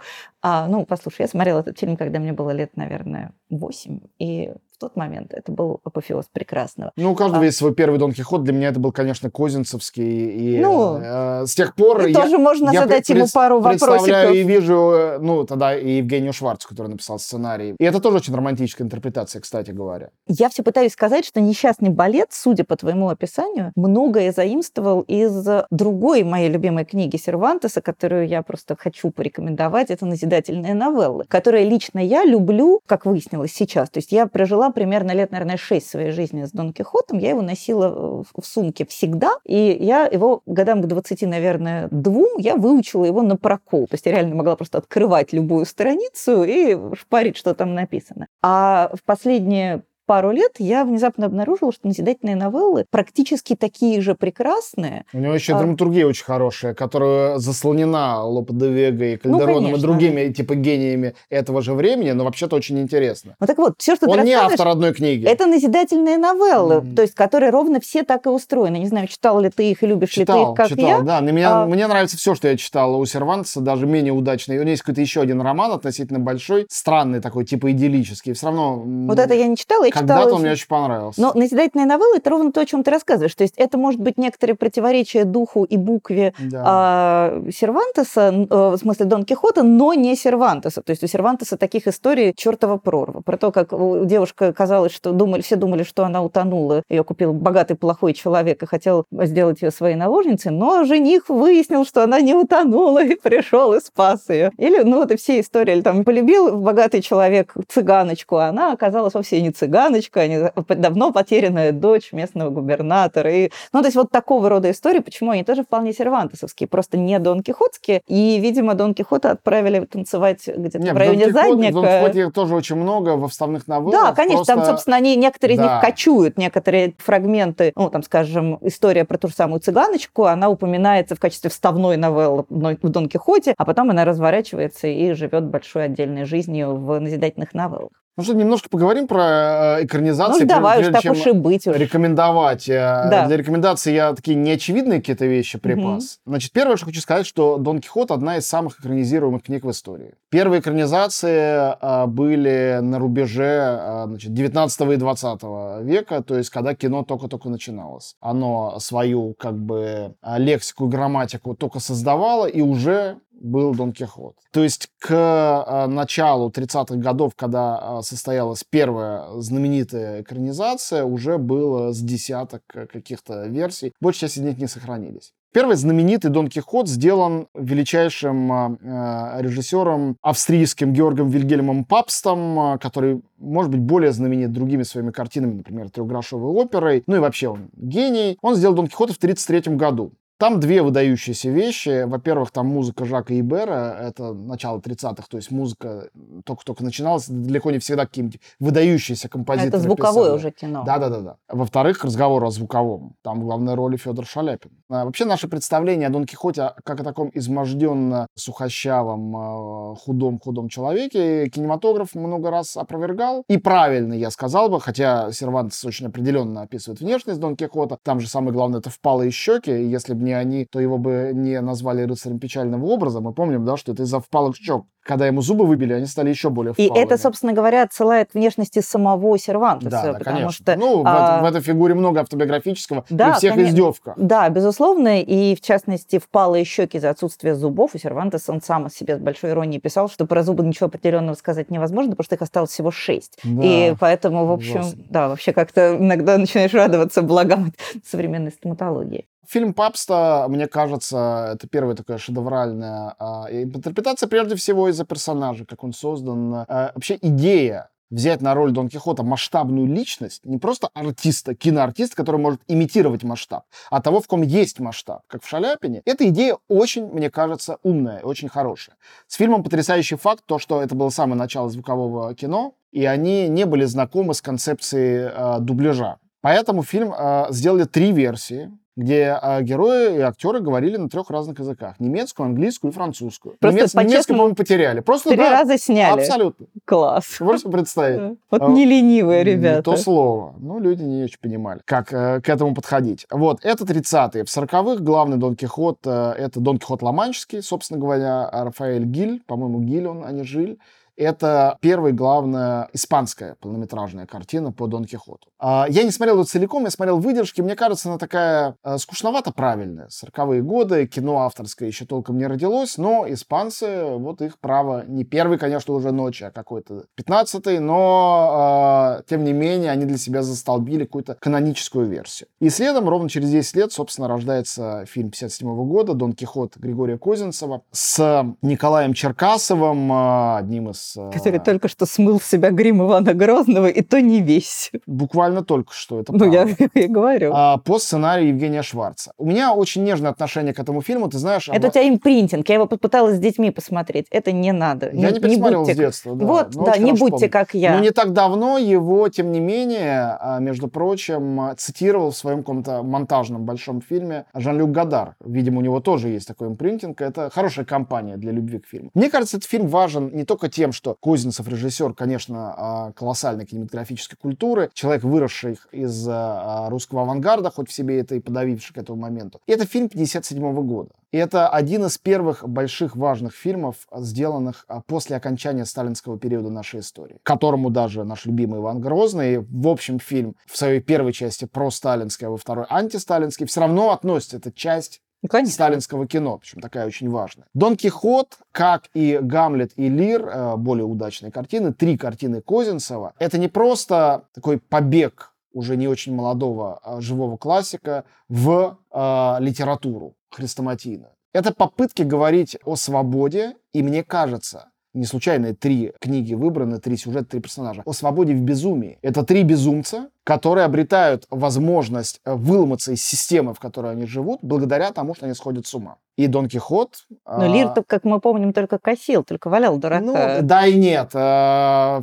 [0.47, 4.77] А, ну, послушай, я смотрела этот фильм, когда мне было лет, наверное, 8, и в
[4.77, 6.91] тот момент это был апофеоз прекрасного.
[6.97, 7.45] Ну, у каждого а...
[7.45, 8.43] есть свой первый Дон Кихот.
[8.43, 10.29] Для меня это был, конечно, Козинцевский.
[10.29, 12.05] И ну, э, с тех пор...
[12.05, 13.89] Я, тоже можно я задать пред, ему пару вопросов.
[13.89, 17.75] представляю и вижу, ну, тогда и Евгению Шварц, который написал сценарий.
[17.79, 20.09] И это тоже очень романтическая интерпретация, кстати говоря.
[20.27, 26.23] Я все пытаюсь сказать, что «Несчастный балет», судя по твоему описанию, многое заимствовал из другой
[26.23, 29.89] моей любимой книги Сервантеса, которую я просто хочу порекомендовать.
[29.89, 33.89] Это «Назидательные новеллы», которые лично я люблю, как выяснилось сейчас.
[33.89, 37.19] То есть я прожила прожила примерно лет, наверное, 6 своей жизни с Дон Кихотом.
[37.19, 42.55] Я его носила в сумке всегда, и я его годам к 20, наверное, двум я
[42.55, 43.87] выучила его на прокол.
[43.87, 48.27] То есть я реально могла просто открывать любую страницу и шпарить, что там написано.
[48.41, 55.05] А в последние пару лет я внезапно обнаружила, что назидательные новеллы практически такие же прекрасные.
[55.13, 55.59] У него еще а...
[55.59, 60.55] драматургия очень хорошая, которая заслонена Лопе де Вега и ну, Кальдероном ну, и другими типа
[60.55, 63.35] гениями этого же времени, но вообще-то очень интересно.
[63.39, 65.25] Ну так вот, все, что Он ты не автор одной книги.
[65.25, 66.95] Это назидательные новеллы, mm-hmm.
[66.95, 68.77] то есть которые ровно все так и устроены.
[68.77, 70.99] Не знаю, читал ли ты их и любишь читал, ли ты их, как читал, я.
[71.01, 71.19] да.
[71.21, 71.65] Меня, а...
[71.65, 74.57] Мне нравится все, что я читал у Сервантеса, даже менее удачный.
[74.57, 78.33] У него есть какой-то еще один роман относительно большой, странный такой, типа идиллический.
[78.33, 78.77] Все равно...
[78.77, 79.94] Вот это я не читала, я читала...
[79.99, 81.21] Когда-то он мне очень понравился.
[81.21, 83.35] Но назидательные новеллы— это ровно то, о чем ты рассказываешь.
[83.35, 86.63] То есть это может быть некоторые противоречия духу и букве да.
[86.65, 90.81] а, Сервантеса, э, в смысле Дон Кихота, но не Сервантеса.
[90.81, 93.21] То есть у Сервантеса таких историй чертова прорва.
[93.21, 93.69] Про то, как
[94.05, 96.83] девушка казалось, что думали, все думали, что она утонула.
[96.89, 102.03] Ее купил богатый плохой человек и хотел сделать ее своей наложницей, но жених выяснил, что
[102.03, 104.51] она не утонула и пришел и спас ее.
[104.57, 105.73] Или, ну, вот и все истории.
[105.73, 109.84] Или там полюбил богатый человек цыганочку, а она оказалась вовсе не цыганочка,
[110.19, 113.31] а не давно потерянная дочь местного губернатора.
[113.31, 117.17] И, ну, то есть вот такого рода истории, почему они тоже вполне сервантесовские, просто не
[117.19, 118.01] Дон Кихотские.
[118.07, 121.71] И, видимо, Дон Кихота отправили танцевать где-то в районе Дон Задника.
[121.71, 123.91] В Дон Кихоте тоже очень много во вставных новеллах.
[123.91, 124.55] Да, конечно, просто...
[124.55, 125.63] там, собственно, они, некоторые да.
[125.63, 130.49] из них кочуют, некоторые фрагменты, ну, там, скажем, история про ту же самую цыганочку, она
[130.49, 135.85] упоминается в качестве вставной новеллы в Дон Кихоте, а потом она разворачивается и живет большой
[135.85, 137.91] отдельной жизнью в назидательных новеллах.
[138.17, 140.43] Ну что, немножко поговорим про э, экранизации.
[140.43, 141.75] Ну, давай уж, так уж и быть уж.
[141.75, 142.69] Рекомендовать.
[142.69, 143.27] Э, да.
[143.27, 146.19] Для рекомендации я такие неочевидные какие-то вещи припас.
[146.23, 146.31] Угу.
[146.31, 150.13] Значит, первое, что хочу сказать, что Дон Кихот одна из самых экранизируемых книг в истории.
[150.29, 155.43] Первые экранизации э, были на рубеже значит, 19 и 20
[155.81, 158.15] века, то есть когда кино только-только начиналось.
[158.21, 164.35] Оно свою как бы лексику и грамматику только создавало и уже был Дон Кихот.
[164.51, 171.93] То есть к э, началу 30-х годов, когда э, состоялась первая знаменитая экранизация, уже было
[171.93, 173.93] с десяток каких-то версий.
[174.01, 175.33] Большая часть из них не сохранились.
[175.53, 183.79] Первый знаменитый Дон Кихот сделан величайшим э, режиссером австрийским Георгом Вильгельмом Папстом, который, может быть,
[183.79, 187.03] более знаменит другими своими картинами, например, «Трехгрошовой оперой».
[187.07, 188.37] Ну и вообще он гений.
[188.41, 190.11] Он сделал Дон Кихота в 1933 году.
[190.37, 192.03] Там две выдающиеся вещи.
[192.03, 196.09] Во-первых, там музыка Жака Ибера, это начало 30-х, то есть музыка
[196.43, 200.37] только-только начиналась, далеко не всегда какие-нибудь выдающиеся композиторы Это звуковое писали.
[200.37, 200.83] уже кино.
[200.85, 201.37] Да-да-да.
[201.47, 203.15] Во-вторых, разговор о звуковом.
[203.21, 204.71] Там в главной роли Федор Шаляпин.
[204.89, 211.47] А вообще наше представление о Дон Кихоте как о таком изможденно сухощавом, а, худом-худом человеке
[211.47, 213.43] кинематограф много раз опровергал.
[213.47, 217.97] И правильно, я сказал бы, хотя Сервантес очень определенно описывает внешность Дон Кихота.
[218.03, 219.71] Там же самое главное это впалые щеки.
[219.71, 223.21] И если бы не они, то его бы не назвали рыцарем печального образа.
[223.21, 226.49] Мы помним, да, что это из-за впалых щек когда ему зубы выбили, они стали еще
[226.49, 226.97] более впалыми.
[226.97, 229.89] И это, собственно говоря, отсылает внешности самого Сервантеса.
[229.91, 230.51] Да, да потому конечно.
[230.51, 231.39] Что, ну, а...
[231.39, 233.71] в, в этой фигуре много автобиографического, да, и всех конечно.
[233.71, 234.13] издевка.
[234.17, 237.91] Да, безусловно, и в частности, впалые щеки за отсутствие зубов.
[237.93, 241.35] У Сервантеса он сам о себе с большой иронией писал, что про зубы ничего определенного
[241.35, 243.37] сказать невозможно, потому что их осталось всего шесть.
[243.43, 245.03] Да, и поэтому, в общем, ужасно.
[245.09, 249.27] да, вообще как-то иногда начинаешь радоваться благам современной стоматологии.
[249.47, 255.83] Фильм Папста, мне кажется, это первая такая шедевральная а, интерпретация, прежде всего из-за персонажа, как
[255.83, 256.53] он создан.
[256.55, 262.39] А, вообще идея взять на роль Дон Кихота масштабную личность, не просто артиста, киноартиста, который
[262.39, 267.07] может имитировать масштаб, а того, в ком есть масштаб, как в Шаляпине, эта идея очень,
[267.07, 268.95] мне кажется, умная, очень хорошая.
[269.27, 273.65] С фильмом потрясающий факт, то, что это было самое начало звукового кино, и они не
[273.65, 276.17] были знакомы с концепцией э, дубляжа.
[276.41, 281.59] Поэтому фильм э, сделали три версии где э, герои и актеры говорили на трех разных
[281.59, 281.95] языках.
[281.99, 283.55] Немецкую, английскую и французскую.
[283.59, 285.01] Просто Немец, немецкий, по-моему, потеряли.
[285.01, 286.21] Просто, три да, раза сняли.
[286.21, 286.67] Абсолютно.
[286.85, 287.39] Класс.
[287.39, 288.37] Можете представить?
[288.49, 289.91] Вот а, не ленивые ребята.
[289.91, 290.55] Не то слово.
[290.59, 293.25] Ну, люди не очень понимали, как э, к этому подходить.
[293.29, 294.45] Вот, это 30-е.
[294.45, 299.81] В 40-х главный Дон Кихот, э, это Дон Кихот Ломанческий, собственно говоря, Рафаэль Гиль, по-моему,
[299.81, 300.79] Гиль он, а не Жиль.
[301.17, 305.47] Это первая, главная, испанская полнометражная картина по Дон Кихоту.
[305.59, 307.61] А, я не смотрел ее целиком, я смотрел выдержки.
[307.61, 310.07] Мне кажется, она такая э, скучновато правильная.
[310.07, 315.57] 40-е годы, кино авторское еще толком не родилось, но испанцы, вот их право, не первый,
[315.57, 321.05] конечно, уже ночи, а какой-то 15-й, но, э, тем не менее, они для себя застолбили
[321.05, 322.49] какую-то каноническую версию.
[322.59, 327.17] И следом, ровно через 10 лет, собственно, рождается фильм 57 -го года «Дон Кихот» Григория
[327.17, 331.33] Козинцева с Николаем Черкасовым, э, одним из Уэллс.
[331.33, 334.91] Который только что смыл с себя грим Ивана Грозного, и то не весь.
[335.05, 337.51] Буквально только что, это Ну, я, я говорю.
[337.53, 339.31] А, по сценарию Евгения Шварца.
[339.37, 341.69] У меня очень нежное отношение к этому фильму, ты знаешь...
[341.69, 342.67] Это у обла- тебя импринтинг.
[342.69, 344.27] Я его попыталась с детьми посмотреть.
[344.31, 345.09] Это не надо.
[345.11, 346.45] Я не пересматривал с будьте- детства, да.
[346.45, 347.49] Вот, но да, не будьте помню.
[347.49, 347.95] как я.
[347.95, 353.03] Но не так давно его, тем не менее, а, между прочим, цитировал в своем каком-то
[353.03, 355.35] монтажном большом фильме Жан-Люк Гадар.
[355.43, 357.21] Видимо, у него тоже есть такой импринтинг.
[357.21, 359.09] Это хорошая компания для любви к фильму.
[359.13, 364.37] Мне кажется, этот фильм важен не только тем, что Козинцев режиссер, конечно, а, колоссальной кинематографической
[364.41, 369.21] культуры, человек, выросший из а, русского авангарда, хоть в себе это и подавивший к этому
[369.21, 369.61] моменту.
[369.67, 371.11] И это фильм 57 года.
[371.31, 377.01] И это один из первых больших важных фильмов, сделанных а, после окончания сталинского периода нашей
[377.01, 382.47] истории, которому даже наш любимый Иван Грозный, в общем, фильм в своей первой части про-сталинский,
[382.47, 385.73] а во второй антисталинский, все равно относится эта часть Конечно.
[385.73, 387.67] сталинского кино, причем такая очень важная.
[387.73, 393.57] Дон Кихот, как и Гамлет и Лир, э, более удачные картины, три картины Козинцева, это
[393.57, 401.31] не просто такой побег уже не очень молодого а, живого классика в э, литературу хрестоматийную.
[401.53, 407.45] Это попытки говорить о свободе, и мне кажется, не случайно три книги выбраны, три сюжета,
[407.45, 408.03] три персонажа.
[408.05, 409.17] О свободе в безумии.
[409.21, 415.11] Это три безумца, которые обретают возможность э, выломаться из системы, в которой они живут, благодаря
[415.11, 416.17] тому, что они сходят с ума.
[416.37, 417.25] И Дон Кихот...
[417.45, 420.25] Но Лир, а, как мы помним, только косил, только валял дурака.
[420.25, 421.29] ну, да и нет.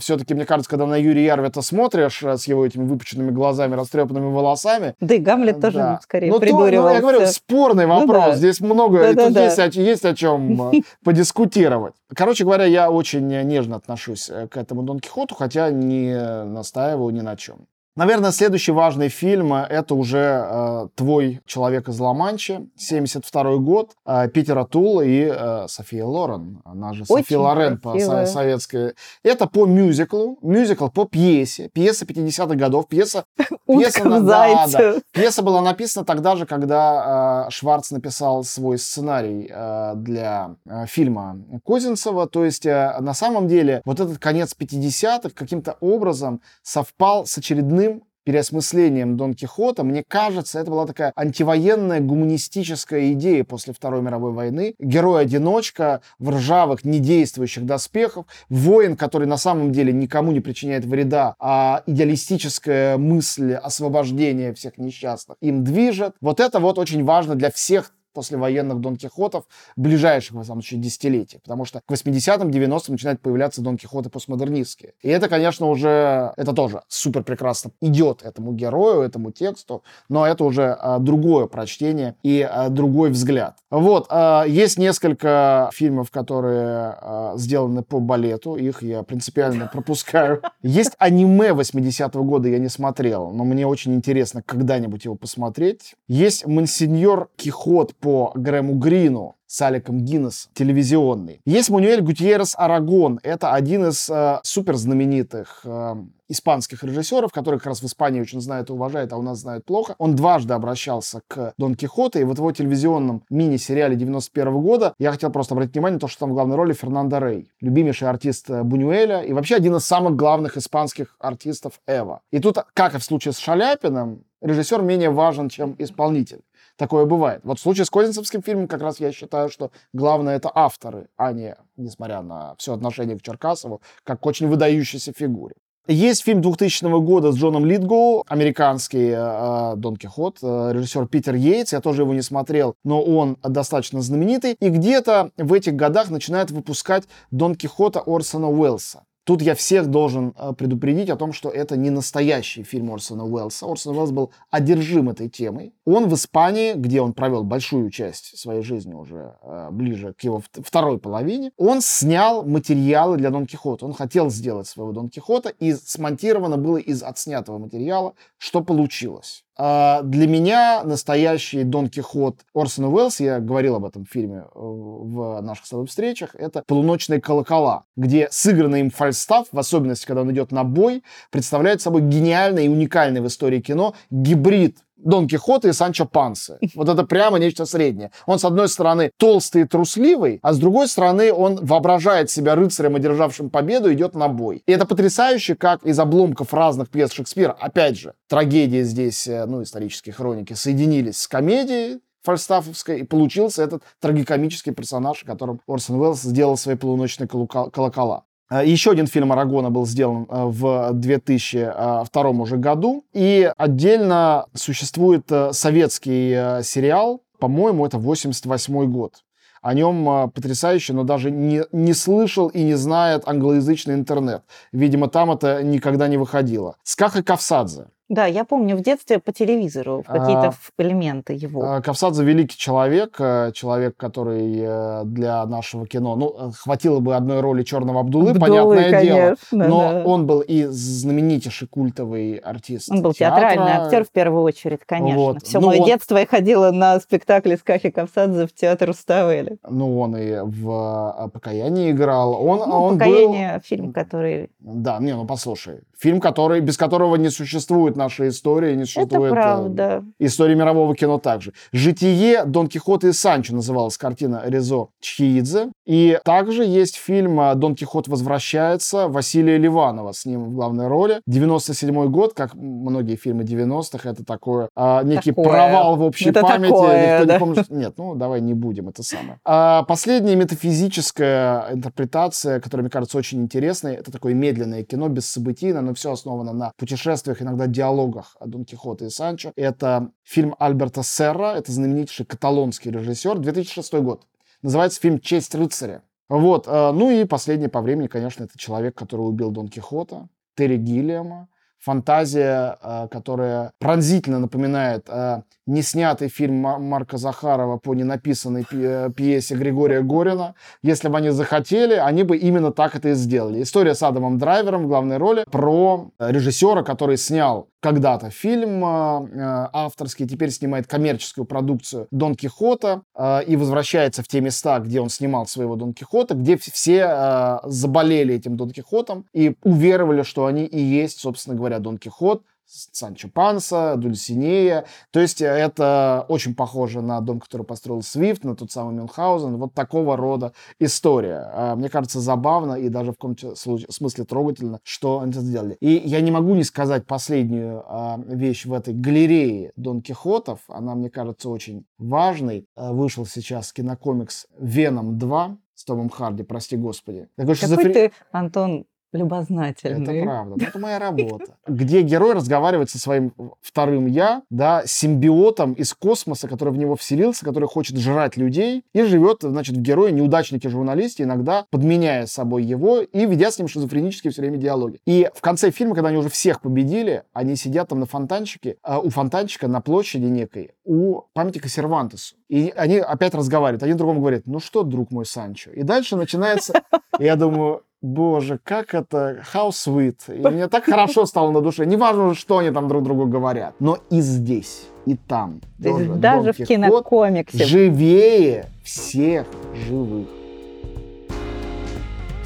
[0.02, 4.30] Все-таки, мне кажется, когда на Юрия Ярвета смотришь э, с его этими выпученными глазами, растрепанными
[4.30, 6.00] волосами, Да и Гамлет тоже да.
[6.02, 6.94] скорее ну, то, ну, придуривался.
[6.94, 8.24] я говорю, спорный Ну вопрос.
[8.26, 8.34] да.
[8.36, 9.44] Здесь много, и тут Да-да-да.
[9.44, 11.94] есть, о- есть о чем э, подискутировать.
[12.14, 17.20] Короче говоря, я очень нежно отношусь э, к этому Дон Кихоту, хотя не настаиваю ни
[17.22, 17.66] на чем.
[17.94, 24.28] Наверное, следующий важный фильм э, это уже э, «Твой человек из Ла-Манчи», 72 год, э,
[24.28, 28.94] Питера Тула и э, София Лорен, она же Очень София Лорен по со- советской.
[29.22, 33.24] Это по мюзиклу, мюзикл по пьесе, пьеса 50-х годов, пьеса
[33.66, 35.02] пьеса на- да, зайце.
[35.12, 41.36] Пьеса была написана тогда же, когда э, Шварц написал свой сценарий э, для э, фильма
[41.66, 42.26] Козинцева.
[42.26, 47.81] То есть, э, на самом деле, вот этот конец 50-х каким-то образом совпал с очередным
[48.24, 49.84] переосмыслением Дон Кихота.
[49.84, 54.74] Мне кажется, это была такая антивоенная гуманистическая идея после Второй мировой войны.
[54.78, 61.82] Герой-одиночка в ржавых, недействующих доспехах, воин, который на самом деле никому не причиняет вреда, а
[61.86, 66.14] идеалистическая мысль освобождения всех несчастных им движет.
[66.20, 69.44] Вот это вот очень важно для всех послевоенных Дон Кихотов
[69.76, 71.38] ближайших, во всяком случае, десятилетий.
[71.38, 74.94] Потому что к 80-м, 90-м начинают появляться Дон Кихоты постмодернистские.
[75.02, 80.44] И это, конечно, уже, это тоже супер прекрасно идет этому герою, этому тексту, но это
[80.44, 83.58] уже а, другое прочтение и а, другой взгляд.
[83.70, 90.42] Вот, а, есть несколько фильмов, которые а, сделаны по балету, их я принципиально пропускаю.
[90.62, 95.94] Есть аниме 80-го года, я не смотрел, но мне очень интересно когда-нибудь его посмотреть.
[96.08, 101.40] Есть «Монсеньор Кихот» по Грэму Грину с Аликом Гиннес, телевизионный.
[101.44, 103.20] Есть Мануэль Гутьеррес Арагон.
[103.22, 105.94] Это один из э, супер знаменитых э,
[106.28, 109.64] испанских режиссеров, который как раз в Испании очень знает и уважает, а у нас знает
[109.64, 109.94] плохо.
[109.98, 115.12] Он дважды обращался к Дон Кихоту, и вот в его телевизионном мини-сериале 91 года я
[115.12, 118.50] хотел просто обратить внимание на то, что там в главной роли Фернандо Рей, любимейший артист
[118.50, 122.22] э, Бунюэля и вообще один из самых главных испанских артистов Эва.
[122.32, 126.40] И тут, как и в случае с Шаляпиным, режиссер менее важен, чем исполнитель.
[126.82, 127.42] Такое бывает.
[127.44, 131.30] Вот в случае с Козинцевским фильмом как раз я считаю, что главное это авторы, а
[131.30, 135.54] не, несмотря на все отношение к Черкасову, как к очень выдающейся фигуре.
[135.86, 141.36] Есть фильм 2000 года с Джоном Литгоу, американский э, э, Дон Кихот, э, режиссер Питер
[141.36, 146.10] Йейтс, я тоже его не смотрел, но он достаточно знаменитый, и где-то в этих годах
[146.10, 149.04] начинает выпускать Дон Кихота Орсона Уэллса.
[149.24, 153.66] Тут я всех должен э, предупредить о том, что это не настоящий фильм Орсона Уэллса.
[153.66, 155.74] Орсон Уэллс был одержим этой темой.
[155.84, 160.38] Он в Испании, где он провел большую часть своей жизни уже э, ближе к его
[160.38, 163.86] вт- второй половине, он снял материалы для Дон Кихота.
[163.86, 169.44] Он хотел сделать своего Дон Кихота, и смонтировано было из отснятого материала, что получилось.
[169.56, 175.40] А, Для меня настоящий Дон Кихот Орсона Уэллс, я говорил об этом фильме э, в
[175.42, 180.52] наших с встречах, это «Полуночные колокола», где сыгранный им фальстаф, в особенности, когда он идет
[180.52, 186.06] на бой, представляет собой гениальный и уникальный в истории кино гибрид Дон Кихота и Санчо
[186.06, 186.58] Пансы.
[186.74, 188.10] Вот это прямо нечто среднее.
[188.26, 192.96] Он, с одной стороны, толстый и трусливый, а с другой стороны, он воображает себя рыцарем,
[192.96, 194.62] одержавшим победу, идет на бой.
[194.66, 199.62] И это потрясающе, как из обломков разных пьес Шекспира, опять же, трагедии здесь, э, ну,
[199.62, 206.22] исторические хроники, соединились с комедией, фальстафовской, и получился этот трагикомический персонаж, о котором Орсон Уэллс
[206.22, 208.24] сделал свои полуночные колокола.
[208.52, 213.04] Э, еще один фильм Арагона был сделан э, в 2002 уже году.
[213.12, 219.24] И отдельно существует советский сериал, по-моему, это 88 год
[219.62, 224.42] о нем потрясающе, но даже не, не слышал и не знает англоязычный интернет.
[224.72, 226.76] Видимо, там это никогда не выходило.
[226.82, 227.86] Скаха Кавсадзе.
[228.12, 231.64] Да, я помню в детстве по телевизору какие-то а, элементы его.
[231.64, 237.16] А, Кавсадзе великий человек, э, человек, который э, для нашего кино, ну, э, хватило бы
[237.16, 240.04] одной роли Черного Абдулы, Абдулы понятное конечно, дело, но да.
[240.04, 242.90] он был и знаменитейший культовый артист.
[242.90, 243.48] Он был театра.
[243.48, 245.18] театральный актер в первую очередь, конечно.
[245.18, 245.42] Вот.
[245.42, 245.86] Все ну, мое он...
[245.86, 249.56] детство я ходила на спектакли с Кахи Кавсадзе в театр Ставели.
[249.66, 252.34] Ну, он и в «Покаянии» играл.
[252.34, 253.60] Он, ну, он «Покаяние» был...
[253.62, 254.50] фильм, который...
[254.60, 259.32] Да, не, ну послушай, фильм, который, без которого не существует нашей истории, не существует...
[259.32, 260.04] Это правда.
[260.18, 261.52] Истории мирового кино также.
[261.72, 265.68] «Житие Дон Кихота и Санчо» называлась картина Резо Чхиидзе.
[265.86, 271.20] И также есть фильм «Дон Кихот возвращается» Василия Ливанова с ним в главной роли.
[271.26, 275.44] 97 год, как многие фильмы 90-х, это такое, а, некий такое.
[275.44, 276.70] провал в общей это памяти.
[276.70, 277.34] Такое, Никто да?
[277.34, 277.70] не помнит.
[277.70, 279.38] Нет, ну давай не будем, это самое.
[279.44, 285.91] А, последняя метафизическая интерпретация, которая, мне кажется, очень интересной, это такое медленное кино, без событийное,
[285.92, 289.52] но все основано на путешествиях, иногда диалогах Дон Кихота и Санчо.
[289.56, 294.26] Это фильм Альберта Серра, это знаменитейший каталонский режиссер, 2006 год.
[294.62, 296.02] Называется фильм «Честь рыцаря».
[296.30, 300.78] Вот, э, ну и последний по времени, конечно, это человек, который убил Дон Кихота, Терри
[300.78, 301.48] Гиллиама
[301.82, 310.00] фантазия, э, которая пронзительно напоминает э, неснятый фильм Марка Захарова по ненаписанной э, пьесе Григория
[310.02, 310.54] Горина.
[310.82, 313.62] Если бы они захотели, они бы именно так это и сделали.
[313.62, 320.50] История с Адамом Драйвером в главной роли про режиссера, который снял когда-то фильм авторский, теперь
[320.50, 323.02] снимает коммерческую продукцию Дон Кихота
[323.46, 328.56] и возвращается в те места, где он снимал своего Дон Кихота, где все заболели этим
[328.56, 334.86] Дон Кихотом и уверовали, что они и есть, собственно говоря, Дон Кихот, Санчо Панса, Дульсинея.
[335.10, 339.56] То есть э, это очень похоже на дом, который построил Свифт, на тот самый Мюнхгаузен.
[339.56, 341.50] Вот такого рода история.
[341.52, 345.76] А, мне кажется, забавно и даже в каком-то смысле трогательно, что они это сделали.
[345.80, 350.60] И я не могу не сказать последнюю а, вещь в этой галерее Дон Кихотов.
[350.68, 352.66] Она, мне кажется, очень важной.
[352.76, 357.28] А, вышел сейчас кинокомикс «Веном 2», с Томом Харди, прости господи.
[357.34, 357.92] Такой, Какой шизофрен...
[357.92, 360.18] ты, Антон, любознательный.
[360.18, 360.64] Это правда.
[360.64, 361.56] Это моя работа.
[361.66, 367.44] Где герой разговаривает со своим вторым я, да, симбиотом из космоса, который в него вселился,
[367.44, 373.00] который хочет жрать людей и живет, значит, в герое неудачнике журналисте, иногда подменяя собой его
[373.00, 375.00] и ведя с ним шизофренические все время диалоги.
[375.06, 379.00] И в конце фильма, когда они уже всех победили, они сидят там на фонтанчике, а
[379.00, 382.36] у фонтанчика на площади некой, у памятника Сервантесу.
[382.52, 383.82] И они опять разговаривают.
[383.82, 385.70] Один другому говорит, ну что, друг мой Санчо?
[385.70, 386.82] И дальше начинается,
[387.18, 390.18] я думаю, Боже, как это, how sweet.
[390.28, 391.86] И мне так хорошо стало на душе.
[391.86, 393.74] Неважно, что они там друг другу говорят.
[393.80, 395.62] Но и здесь, и там.
[395.82, 397.64] То есть даже в кинокомиксе.
[397.64, 399.46] Живее всех
[399.88, 400.28] живых.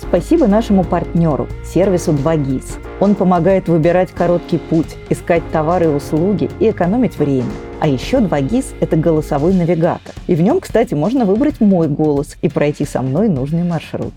[0.08, 2.78] Спасибо нашему партнеру, сервису 2GIS.
[3.00, 7.50] Он помогает выбирать короткий путь, искать товары и услуги и экономить время.
[7.80, 10.14] А еще 2GIS– это голосовой навигатор.
[10.28, 14.14] И в нем, кстати, можно выбрать мой голос и пройти со мной нужный маршрут.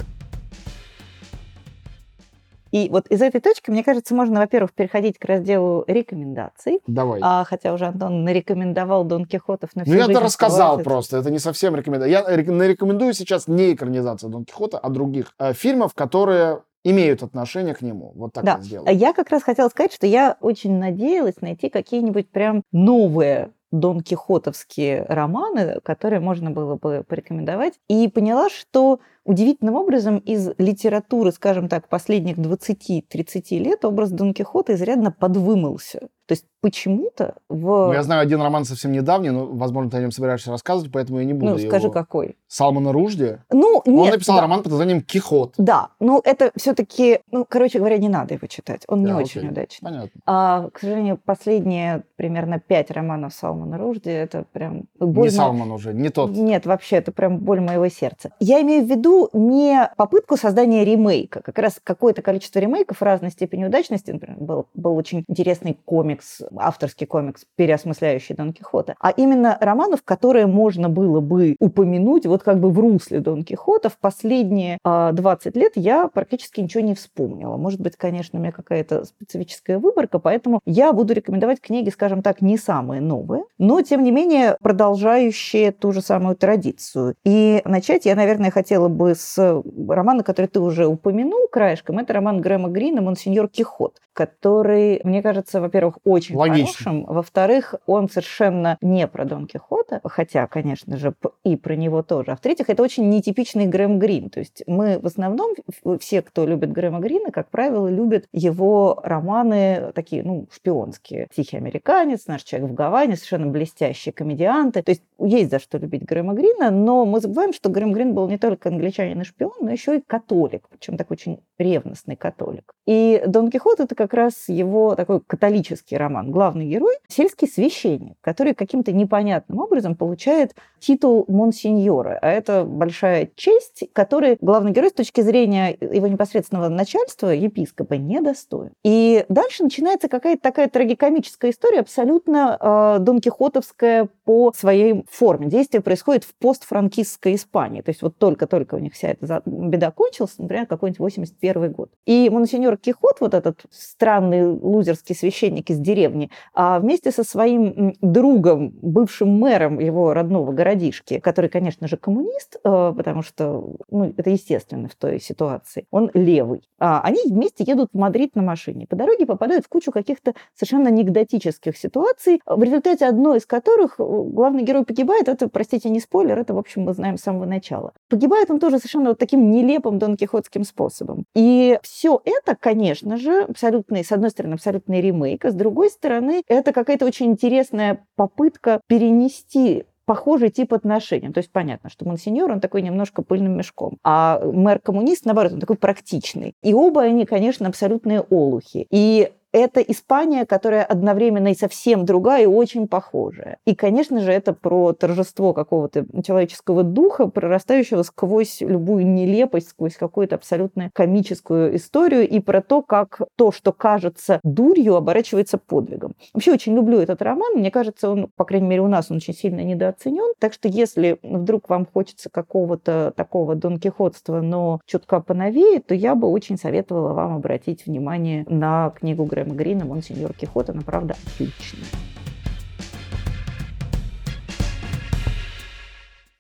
[2.71, 6.79] И вот из этой точки, мне кажется, можно, во-первых, переходить к разделу рекомендаций.
[6.87, 7.19] Давай.
[7.23, 10.89] А, хотя уже Антон нарекомендовал Дон Кихотов на всю Ну, я это рассказал оставаться.
[10.89, 12.11] просто, это не совсем рекомендация.
[12.11, 17.81] Я нарекомендую сейчас не экранизацию Дон Кихота, а других э, фильмов, которые имеют отношение к
[17.81, 18.13] нему.
[18.15, 18.57] Вот так да.
[18.57, 18.97] я сделаю.
[18.97, 25.05] Я как раз хотела сказать, что я очень надеялась найти какие-нибудь прям новые Дон Кихотовские
[25.07, 31.87] романы, которые можно было бы порекомендовать, и поняла, что удивительным образом из литературы, скажем так,
[31.87, 36.09] последних 20-30 лет образ Дон Кихота изрядно подвымылся.
[36.29, 37.87] То есть почему-то в...
[37.87, 41.17] Ну, я знаю один роман совсем недавний, но, возможно, ты о нем собираешься рассказывать, поэтому
[41.17, 41.91] я не буду Ну, скажи, его...
[41.93, 42.37] какой?
[42.47, 43.39] Салмана Ружди?
[43.49, 43.99] Ну, нет.
[43.99, 44.43] Он написал да.
[44.43, 45.55] роман под названием «Кихот».
[45.57, 48.83] Да, ну, это все-таки, ну, короче говоря, не надо его читать.
[48.87, 49.41] Он да, не окей.
[49.41, 49.85] очень удачный.
[49.89, 50.21] Понятно.
[50.27, 54.83] А, к сожалению, последние примерно пять романов Салмана Ружди, это прям...
[54.99, 56.29] Боль не Салман уже, не тот.
[56.29, 58.29] Нет, вообще, это прям боль моего сердца.
[58.39, 61.41] Я имею в виду не попытку создания ремейка.
[61.41, 64.11] Как раз какое-то количество ремейков разной степени удачности.
[64.11, 68.95] Например, был, был очень интересный комикс, авторский комикс, переосмысляющий Дон Кихота.
[68.99, 73.89] А именно романов, которые можно было бы упомянуть вот как бы в русле Дон Кихота.
[73.89, 77.57] В последние э, а, 20 лет я практически ничего не вспомнила.
[77.57, 82.41] Может быть, конечно, у меня какая-то специфическая выборка, поэтому я буду рекомендовать книги, скажем так,
[82.41, 83.43] не самые новые.
[83.57, 87.15] но, тем не менее, продолжающие ту же самую традицию.
[87.23, 91.99] И начать я, наверное, хотела бы с романа, который ты уже упомянул краешком.
[91.99, 96.65] Это роман Грэма Грина «Монсеньор Кихот», который, мне кажется, во-первых, очень Логично.
[96.65, 102.31] хорошим, во-вторых, он совершенно не про Дон Кихота, хотя, конечно же, и про него тоже.
[102.31, 104.29] А в-третьих, это очень нетипичный Грэм Грин.
[104.29, 105.55] То есть мы в основном,
[105.99, 111.27] все, кто любит Грэма Грина, как правило, любят его романы такие, ну, шпионские.
[111.33, 114.83] «Тихий американец», «Наш человек в Гаване», совершенно блестящие комедианты.
[114.83, 118.27] То есть есть за что любить Грэма Грина, но мы забываем, что Грэм Грин был
[118.27, 122.71] не только англичанин и шпион, но еще и католик, причем такой очень ревностный католик.
[122.85, 126.31] И Дон Кихот— это как раз его такой католический роман.
[126.31, 132.17] Главный герой— сельский священник, который каким-то непонятным образом получает титул монсеньора.
[132.21, 138.71] А это большая честь, которой главный герой с точки зрения его непосредственного начальства, епископа, недостоин.
[138.83, 145.47] И дальше начинается какая-то такая трагикомическая история, абсолютно э, Дон Кихотовская по своей форме.
[145.47, 147.81] Действие происходит в постфранкистской Испании.
[147.81, 151.91] То есть вот только-только у них вся эта беда кончилась, например, какой-нибудь 81 год.
[152.05, 158.73] И монсеньор Кихот, вот этот странный лузерский священник из деревни, а вместе со своим другом,
[158.81, 164.87] бывшим мэром его родного городишки, который, конечно же, коммунист, э, потому что ну, это естественно
[164.87, 166.67] в той ситуации, он левый.
[166.79, 168.87] А они вместе едут в Мадрид на машине.
[168.87, 174.03] По дороге попадают в кучу каких-то совершенно анекдотических ситуаций, в результате одной из которых э,
[174.03, 175.27] главный герой погибает.
[175.27, 177.93] Это, простите, не спойлер, это, в общем, мы знаем с самого начала.
[178.09, 181.25] Погибает он тоже совершенно вот таким нелепым Дон Кихотским способом.
[181.35, 186.43] И все это, конечно же, абсолютный, с одной стороны, абсолютный ремейк, а с другой стороны,
[186.47, 191.31] это какая-то очень интересная попытка перенести похожий тип отношений.
[191.31, 195.75] То есть понятно, что монсеньор, он такой немножко пыльным мешком, а мэр-коммунист, наоборот, он такой
[195.75, 196.53] практичный.
[196.63, 198.87] И оба они, конечно, абсолютные олухи.
[198.89, 203.57] И это Испания, которая одновременно и совсем другая, и очень похожая.
[203.65, 210.35] И, конечно же, это про торжество какого-то человеческого духа, прорастающего сквозь любую нелепость, сквозь какую-то
[210.35, 216.15] абсолютно комическую историю, и про то, как то, что кажется дурью, оборачивается подвигом.
[216.33, 217.53] Вообще очень люблю этот роман.
[217.55, 220.33] Мне кажется, он, по крайней мере, у нас он очень сильно недооценен.
[220.39, 226.15] Так что если вдруг вам хочется какого-то такого Дон Кихотства, но чутка поновее, то я
[226.15, 231.85] бы очень советовала вам обратить внимание на книгу Грэма Грина «Монсеньор Кихот», она, правда, отличная.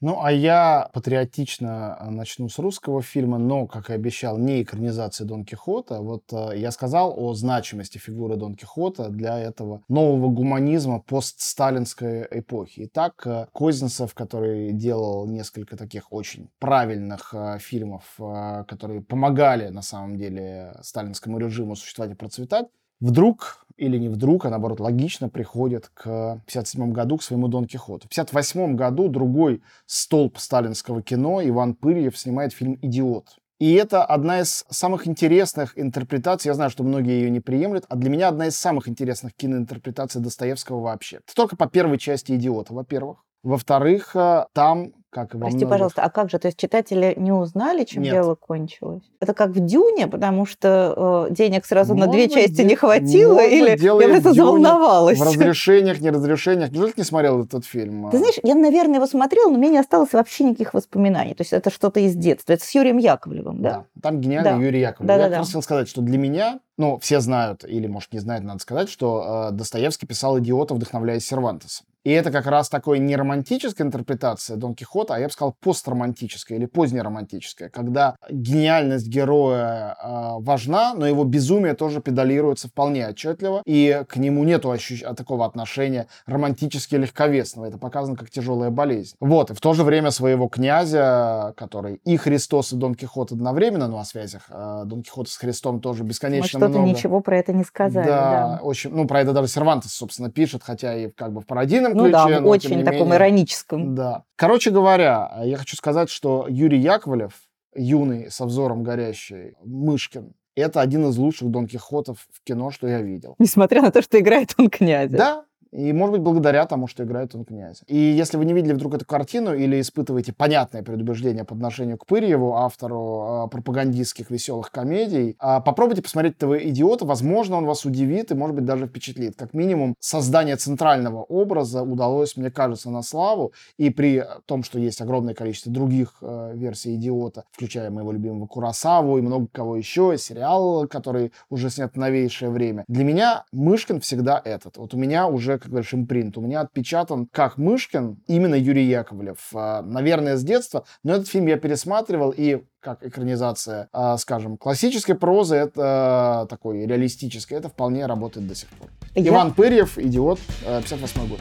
[0.01, 5.25] Ну, а я патриотично э, начну с русского фильма, но, как и обещал, не экранизации
[5.25, 5.99] Дон Кихота.
[5.99, 12.85] Вот э, я сказал о значимости фигуры Дон Кихота для этого нового гуманизма постсталинской эпохи.
[12.85, 19.81] Итак, э, Козинцев, который делал несколько таких очень правильных э, фильмов, э, которые помогали, на
[19.81, 22.67] самом деле, сталинскому режиму существовать и процветать,
[22.99, 28.07] вдруг или не вдруг, а наоборот логично приходит к 57 году к своему Дон Кихоту.
[28.07, 33.37] В 58 году другой столб сталинского кино Иван Пырьев снимает фильм «Идиот».
[33.59, 36.49] И это одна из самых интересных интерпретаций.
[36.49, 40.21] Я знаю, что многие ее не приемлют, а для меня одна из самых интересных киноинтерпретаций
[40.21, 41.17] Достоевского вообще.
[41.17, 43.25] Это только по первой части «Идиота», во-первых.
[43.43, 45.69] Во-вторых, э, там как во Прости, многих...
[45.69, 46.37] пожалуйста, а как же?
[46.37, 48.13] То есть читатели не узнали, чем Нет.
[48.13, 49.01] дело кончилось?
[49.19, 52.63] Это как в Дюне, потому что э, денег сразу можно на две части де...
[52.63, 53.39] не хватило?
[53.39, 55.17] Или я просто заволновалась?
[55.17, 56.71] В разрешениях, не разрешениях.
[56.71, 58.09] Неужели ты не смотрел этот фильм?
[58.11, 61.33] Ты знаешь, я, наверное, его смотрела, но у меня не осталось вообще никаких воспоминаний.
[61.33, 62.53] То есть это что-то из детства.
[62.53, 63.69] Это с Юрием Яковлевым, да?
[63.69, 64.57] Да, там гениальный да.
[64.57, 65.07] Юрий Яковлев.
[65.07, 65.43] Да, я да, да.
[65.43, 69.49] хотел сказать, что для меня, ну, все знают, или, может, не знают, надо сказать, что
[69.49, 71.87] э, Достоевский писал «Идиота», вдохновляясь Сервантесом.
[72.05, 76.57] И это как раз такой не романтическая интерпретация Дон Кихота, а я бы сказал постромантическая
[76.57, 84.03] или позднеромантическая, когда гениальность героя э, важна, но его безумие тоже педалируется вполне отчетливо, и
[84.07, 85.01] к нему нету ощущ...
[85.01, 87.65] такого отношения романтически легковесного.
[87.65, 89.15] Это показано как тяжелая болезнь.
[89.19, 93.87] Вот, и в то же время своего князя, который и Христос, и Дон Кихот одновременно,
[93.87, 97.51] ну, о связях э, Дон Кихота с Христом тоже бесконечно Мы что-то ничего про это
[97.51, 98.07] не сказали.
[98.07, 101.45] Да, да, очень, ну, про это даже Сервантес, собственно, пишет, хотя и как бы в
[101.45, 102.17] пародийном ну, ключе.
[102.17, 103.95] Ну да, в очень таком менее, ироническом.
[103.95, 104.23] Да.
[104.35, 107.33] Короче говоря, я хочу сказать, что Юрий Яковлев,
[107.75, 113.01] юный, со взором горящий, Мышкин, это один из лучших Дон Кихотов в кино, что я
[113.01, 113.35] видел.
[113.39, 115.17] Несмотря на то, что играет он князя.
[115.17, 117.83] Да, и, может быть, благодаря тому, что играет он князь.
[117.87, 122.05] И если вы не видели вдруг эту картину или испытываете понятное предубеждение по отношению к
[122.05, 127.05] Пырьеву, автору э, пропагандистских веселых комедий, э, попробуйте посмотреть этого идиота.
[127.05, 129.35] Возможно, он вас удивит и, может быть, даже впечатлит.
[129.35, 133.53] Как минимум, создание центрального образа удалось, мне кажется, на славу.
[133.77, 139.19] И при том, что есть огромное количество других э, версий идиота, включая моего любимого Курасаву
[139.19, 142.85] и много кого еще, сериал, который уже снят в новейшее время.
[142.87, 144.77] Для меня Мышкин всегда этот.
[144.77, 146.37] Вот у меня уже как говоришь, импринт.
[146.37, 149.37] У меня отпечатан как Мышкин, именно Юрий Яковлев.
[149.53, 150.85] А, наверное, с детства.
[151.03, 157.57] Но этот фильм я пересматривал, и как экранизация, а, скажем, классической прозы, это такой реалистической,
[157.57, 158.89] это вполне работает до сих пор.
[159.15, 159.29] Я...
[159.29, 161.39] Иван Пырьев, «Идиот», 58 год.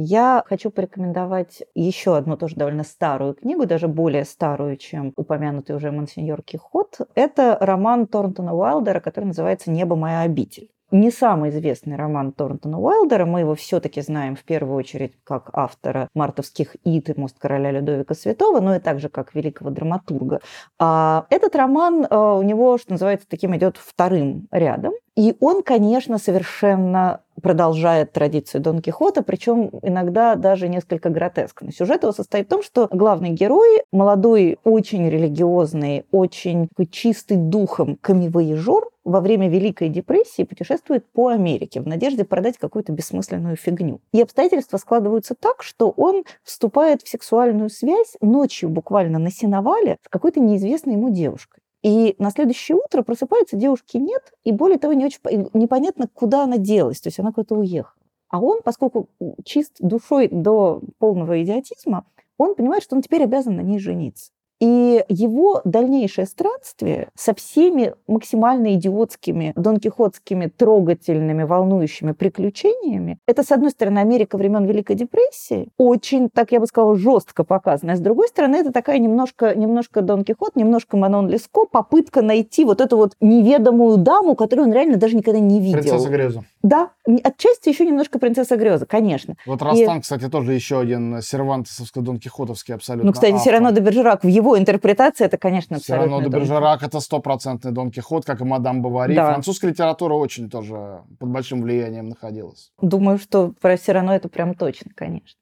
[0.00, 5.90] Я хочу порекомендовать еще одну тоже довольно старую книгу, даже более старую, чем упомянутый уже
[5.90, 6.98] Монсеньор Кихот.
[7.16, 13.26] Это роман Торнтона Уайлдера, который называется «Небо моя обитель» не самый известный роман Торнтона Уайлдера.
[13.26, 18.14] Мы его все-таки знаем в первую очередь как автора «Мартовских ид» и «Мост короля Людовика
[18.14, 20.40] Святого», но и также как великого драматурга.
[20.78, 24.92] А этот роман э, у него, что называется, таким идет вторым рядом.
[25.18, 31.72] И он, конечно, совершенно продолжает традицию Дон Кихота, причем иногда даже несколько гротескно.
[31.72, 38.84] Сюжет его состоит в том, что главный герой, молодой, очень религиозный, очень чистый духом камевоежор,
[39.08, 44.02] во время Великой депрессии путешествует по Америке в надежде продать какую-то бессмысленную фигню.
[44.12, 50.08] И обстоятельства складываются так, что он вступает в сексуальную связь ночью буквально на сеновале с
[50.10, 51.60] какой-то неизвестной ему девушкой.
[51.82, 55.20] И на следующее утро просыпается, девушки нет, и более того, не очень
[55.54, 57.94] непонятно, куда она делась, то есть она куда-то уехала.
[58.28, 59.08] А он, поскольку
[59.42, 62.04] чист душой до полного идиотизма,
[62.36, 64.32] он понимает, что он теперь обязан на ней жениться.
[64.60, 73.70] И его дальнейшее странствие со всеми максимально идиотскими, донкихотскими, трогательными, волнующими приключениями, это, с одной
[73.70, 77.92] стороны, Америка времен Великой депрессии, очень, так я бы сказала, жестко показано.
[77.92, 82.64] А с другой стороны, это такая немножко, немножко Дон Кихот, немножко Манон Леско, попытка найти
[82.64, 85.80] вот эту вот неведомую даму, которую он реально даже никогда не видел.
[85.80, 86.44] Принцесса Греза.
[86.62, 86.90] Да,
[87.24, 89.36] отчасти еще немножко принцесса Греза, конечно.
[89.46, 90.00] Вот Растан, и...
[90.00, 95.24] кстати, тоже еще один сервантесовско-дон Кихотовский абсолютно Ну, кстати, Сирано де Бержерак, в его интерпретации
[95.24, 96.08] это, конечно, абсолютно...
[96.08, 99.14] Сирано де Бержерак это стопроцентный Дон Кихот, как и Мадам Бавари.
[99.14, 99.26] Да.
[99.26, 102.72] Французская литература очень тоже под большим влиянием находилась.
[102.82, 105.38] Думаю, что про Сирано это прям точно, конечно.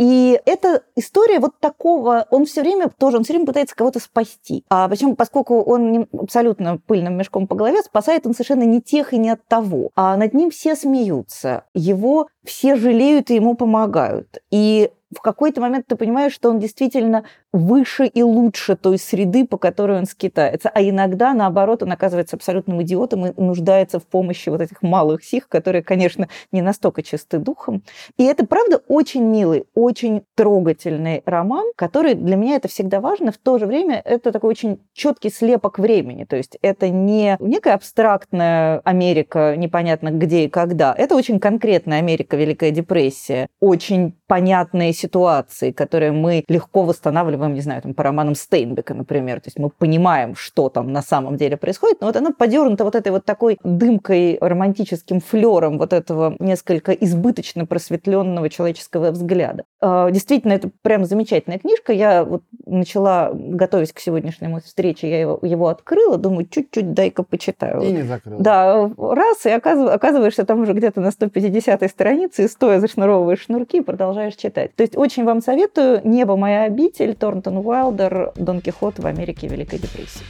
[0.00, 4.64] И эта история вот такого, он все время тоже, он все время пытается кого-то спасти.
[4.70, 9.18] А причем, поскольку он абсолютно пыльным мешком по голове, спасает он совершенно не тех и
[9.18, 9.90] не от того.
[9.94, 11.64] А над ним все смеются.
[11.74, 14.38] Его все жалеют и ему помогают.
[14.50, 19.58] И в какой-то момент ты понимаешь, что он действительно выше и лучше той среды, по
[19.58, 20.70] которой он скитается.
[20.72, 25.48] А иногда, наоборот, он оказывается абсолютным идиотом и нуждается в помощи вот этих малых сих,
[25.48, 27.82] которые, конечно, не настолько чисты духом.
[28.16, 33.32] И это, правда, очень милый, очень трогательный роман, который для меня это всегда важно.
[33.32, 36.24] В то же время это такой очень четкий слепок времени.
[36.24, 40.94] То есть это не некая абстрактная Америка, непонятно где и когда.
[40.96, 43.48] Это очень конкретная Америка, Великая депрессия.
[43.60, 49.40] Очень понятные ситуации, которые мы легко восстанавливаем, не знаю, там, по романам Стейнбека, например.
[49.40, 52.94] То есть мы понимаем, что там на самом деле происходит, но вот оно подернуто вот
[52.94, 59.64] этой вот такой дымкой, романтическим флером вот этого несколько избыточно просветленного человеческого взгляда.
[59.80, 61.92] А, действительно, это прям замечательная книжка.
[61.92, 67.80] Я вот начала, готовясь к сегодняшнему встрече, я его, его открыла, думаю, чуть-чуть дай-ка почитаю.
[67.82, 68.40] И не закрыла.
[68.40, 73.80] Да, раз, и оказываешься там уже где-то на 150 странице, и стоя зашнуровываешь шнурки и
[73.80, 74.74] продолжаешь читать.
[74.74, 79.78] То есть очень вам советую «Небо моя обитель», Торнтон Уайлдер, Дон Кихот в Америке Великой
[79.78, 80.24] депрессии.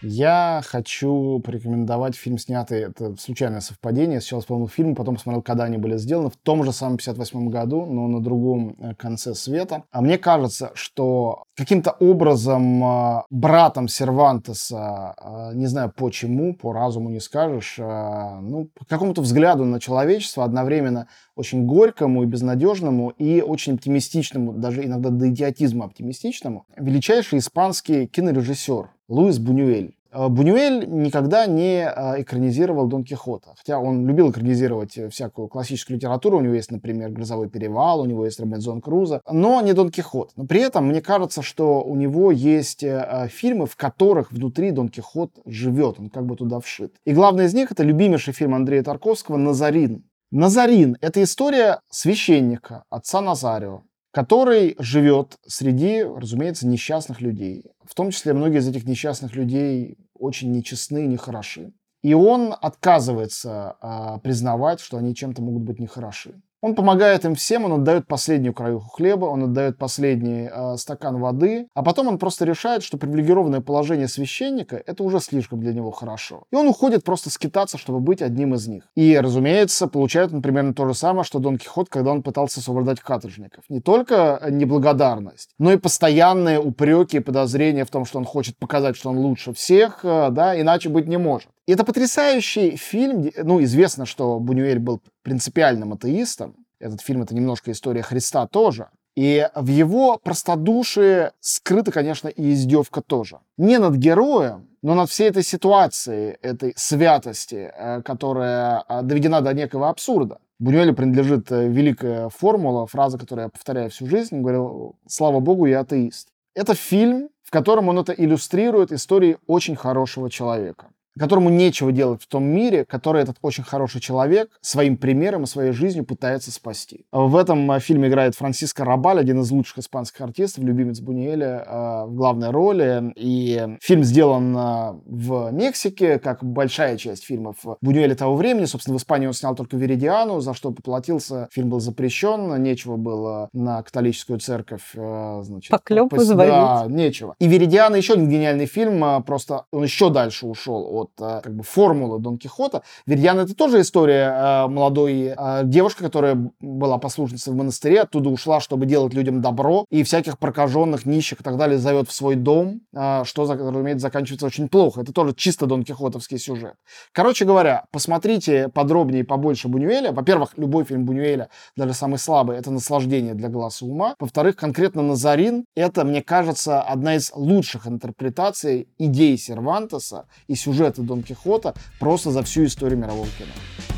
[0.00, 5.76] Я хочу порекомендовать фильм, снятый, это случайное совпадение, сначала вспомнил фильм, потом посмотрел, когда они
[5.76, 9.82] были сделаны, в том же самом 58 году, но на другом э, конце света.
[9.90, 17.10] А мне кажется, что каким-то образом э, братом Сервантеса, э, не знаю почему, по разуму
[17.10, 23.74] не скажешь, ну, по какому-то взгляду на человечество, одновременно очень горькому и безнадежному, и очень
[23.74, 29.94] оптимистичному, даже иногда до идиотизма оптимистичному, величайший испанский кинорежиссер Луис Бунюэль.
[30.10, 36.38] Э, Бунюэль никогда не э, экранизировал Дон Кихота, хотя он любил экранизировать всякую классическую литературу.
[36.38, 40.32] У него есть, например, «Грозовой перевал», у него есть «Робинзон Крузо», но не Дон Кихот.
[40.36, 44.88] Но при этом мне кажется, что у него есть э, фильмы, в которых внутри Дон
[44.88, 46.94] Кихот живет, он как бы туда вшит.
[47.04, 50.04] И главный из них— это любимейший фильм Андрея Тарковского «Назарин».
[50.30, 53.82] «Назарин»— это история священника, отца Назарио,
[54.18, 57.66] который живет среди, разумеется, несчастных людей.
[57.84, 61.72] В том числе многие из этих несчастных людей очень нечестны, нехороши.
[62.02, 66.42] И он отказывается а, признавать, что они чем-то могут быть нехороши.
[66.60, 71.68] Он помогает им всем, он отдает последнюю краюху хлеба, он отдает последний э, стакан воды,
[71.74, 76.44] а потом он просто решает, что привилегированное положение священника это уже слишком для него хорошо.
[76.50, 78.88] И он уходит просто скитаться, чтобы быть одним из них.
[78.96, 83.00] И, разумеется, получает он примерно то же самое, что Дон Кихот, когда он пытался освобождать
[83.00, 83.62] каторжников.
[83.68, 88.96] Не только неблагодарность, но и постоянные упреки и подозрения в том, что он хочет показать,
[88.96, 91.50] что он лучше всех, э, да, иначе быть не может.
[91.68, 93.30] Это потрясающий фильм.
[93.36, 96.56] Ну, известно, что Бунюэль был принципиальным атеистом.
[96.80, 98.88] Этот фильм— это немножко история Христа тоже.
[99.16, 103.40] И в его простодушии скрыта, конечно, и издевка тоже.
[103.58, 109.52] Не над героем, но над всей этой ситуацией, этой святости, э, которая э, доведена до
[109.52, 110.38] некого абсурда.
[110.58, 115.80] Бунюэлю принадлежит э, великая формула, фраза, которую я повторяю всю жизнь, говорил, слава богу, я
[115.80, 116.28] атеист.
[116.54, 120.86] Это фильм, в котором он это иллюстрирует историей очень хорошего человека
[121.18, 125.72] которому нечего делать в том мире, который этот очень хороший человек своим примером и своей
[125.72, 127.06] жизнью пытается спасти.
[127.12, 132.04] В этом э, фильме играет Франциско Рабаль, один из лучших испанских артистов, любимец Бунюэля э,
[132.06, 133.12] в главной роли.
[133.16, 138.64] И фильм сделан э, в Мексике, как большая часть фильмов Бунюэля того времени.
[138.64, 141.48] Собственно, в Испании он снял только «Веридиану», за что поплатился.
[141.52, 146.28] Фильм был запрещен, нечего было на католическую церковь значит, Поклеп пос...
[146.28, 147.34] Да, нечего.
[147.38, 151.54] И «Веридиана» еще один гениальный фильм, просто он еще дальше ушел от вот э, как
[151.54, 152.82] бы формулы Дон Кихота.
[153.06, 158.60] Верьян это тоже история э, молодой э, девушки, которая была послушницей в монастыре, оттуда ушла,
[158.60, 162.80] чтобы делать людям добро, и всяких прокаженных, нищих и так далее зовет в свой дом,
[162.92, 165.00] что, разумеется, заканчивается очень плохо.
[165.02, 166.74] Это тоже чисто Дон Кихотовский сюжет.
[167.12, 170.12] Короче говоря, посмотрите подробнее и побольше Бунюэля.
[170.12, 174.14] Во-первых, любой фильм Бунюэля, даже самый слабый, это наслаждение для глаз и ума.
[174.18, 181.02] Во-вторых, конкретно Назарин, это, мне кажется, одна из лучших интерпретаций идей Сервантеса и сюжета сюжеты
[181.02, 183.97] Дон Кихота просто за всю историю мирового кино.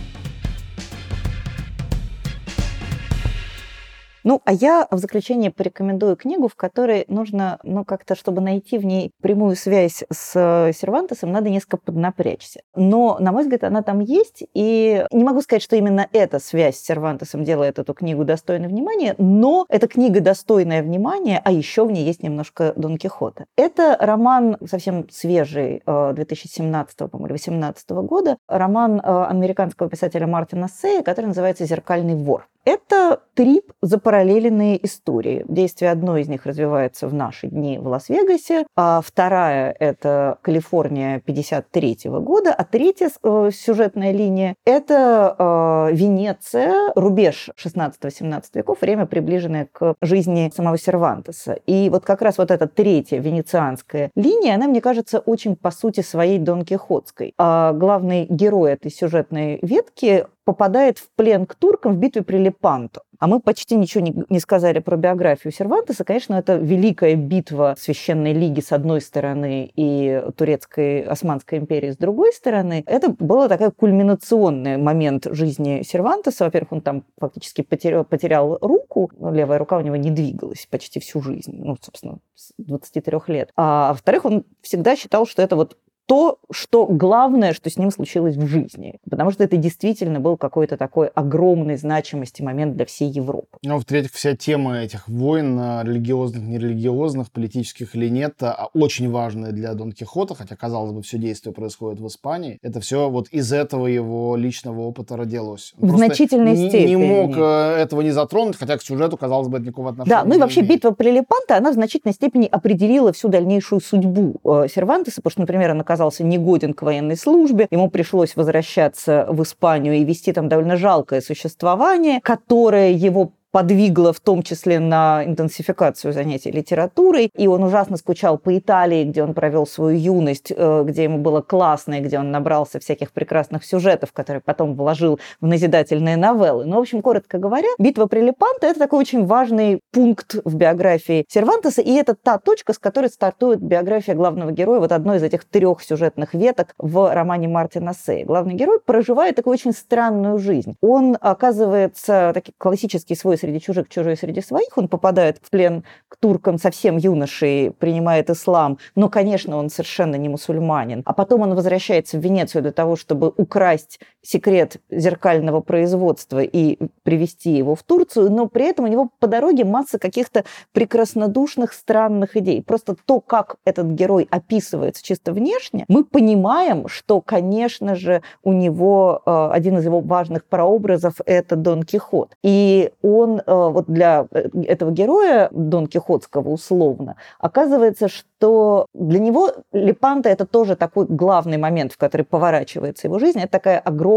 [4.23, 8.85] Ну, а я в заключение порекомендую книгу, в которой нужно, ну, как-то, чтобы найти в
[8.85, 12.61] ней прямую связь с э, Сервантесом, надо несколько поднапрячься.
[12.75, 16.77] Но, на мой взгляд, она там есть, и не могу сказать, что именно эта связь
[16.77, 21.91] с Сервантесом делает эту книгу достойной внимания, но эта книга достойная внимания, а еще в
[21.91, 23.47] ней есть немножко Дон Кихота.
[23.57, 31.03] Это роман совсем свежий, 2017, э, по-моему, 2018 года, роман э, американского писателя Мартина Сея,
[31.03, 32.47] который называется «Зеркальный вор».
[32.65, 35.45] Это трип запараллеленные истории.
[35.49, 41.99] Действие одной из них развивается в наши дни в Лас-Вегасе, а вторая– это Калифорния 53
[42.21, 49.95] года, а третья э, сюжетная линия– это э, Венеция, рубеж 16-17 веков, время, приближенное к
[50.03, 51.55] жизни самого Сервантеса.
[51.67, 56.03] И вот как раз вот эта третья венецианская линия, она, мне кажется, очень по сути
[56.03, 57.33] своей Дон Кихотской.
[57.39, 63.03] А главный герой этой сюжетной ветки попадает в плен к туркам в битве при Лепанто.
[63.21, 66.03] А мы почти ничего не, не сказали про биографию Сервантеса.
[66.05, 72.33] Конечно, это великая битва Священной Лиги с одной стороны и Турецкой Османской империи с другой
[72.33, 72.83] стороны.
[72.87, 76.47] Это был такой кульминационный момент жизни Сервантеса.
[76.47, 81.23] Во-первых, он там фактически потерял, потерял руку, левая рука у него не двигалась почти всю
[81.23, 83.53] жизнь, ну, собственно, с 23 лет.
[83.55, 85.77] А во-вторых, он всегда считал, что это вот
[86.11, 88.99] то, что главное, что с ним случилось в жизни.
[89.09, 93.59] Потому что это действительно был какой-то такой огромной значимости момент для всей Европы.
[93.63, 99.53] Ну, в-третьих, вся тема этих войн, а, религиозных, нерелигиозных, политических или нет, а, очень важная
[99.53, 102.59] для Дон Кихота, хотя, казалось бы, все действие происходит в Испании.
[102.61, 105.75] Это все вот из этого его личного опыта родилось.
[105.81, 106.89] Он в значительной не, степени.
[106.89, 110.29] Не мог э, этого не затронуть, хотя к сюжету, казалось бы, это никакого отношения Да,
[110.29, 110.75] ну и вообще имеет.
[110.75, 115.41] битва при Лепанто, она в значительной степени определила всю дальнейшую судьбу э, Сервантеса, потому что,
[115.43, 120.49] например, он оказался негоден к военной службе, ему пришлось возвращаться в Испанию и вести там
[120.49, 127.31] довольно жалкое существование, которое его подвигло в том числе на интенсификацию занятий литературой.
[127.37, 131.41] И он ужасно скучал по Италии, где он провел свою юность, э, где ему было
[131.41, 136.65] классно, и где он набрался всяких прекрасных сюжетов, которые потом вложил в назидательные новеллы.
[136.65, 141.25] Ну, в общем, коротко говоря, «Битва при Лепанто»— это такой очень важный пункт в биографии
[141.29, 145.45] Сервантеса, и это та точка, с которой стартует биография главного героя, вот одной из этих
[145.45, 148.25] трех сюжетных веток в романе Мартина Сея.
[148.25, 150.77] Главный герой проживает такую очень странную жизнь.
[150.81, 154.77] Он оказывается, такой классический свой среди чужих, чужой среди своих.
[154.77, 158.79] Он попадает в плен к туркам совсем юношей, принимает ислам.
[158.95, 161.03] Но, конечно, он совершенно не мусульманин.
[161.05, 167.51] А потом он возвращается в Венецию для того, чтобы украсть секрет зеркального производства и привести
[167.57, 172.63] его в Турцию, но при этом у него по дороге масса каких-то прекраснодушных, странных идей.
[172.63, 179.23] Просто то, как этот герой описывается чисто внешне, мы понимаем, что, конечно же, у него
[179.25, 182.35] э, один из его важных прообразов– это Дон Кихот.
[182.43, 189.51] И он э, вот для э, этого героя Дон Кихотского условно оказывается, что для него
[189.73, 193.39] Лепанта– это тоже такой главный момент, в который поворачивается его жизнь.
[193.39, 194.10] Это такая огромная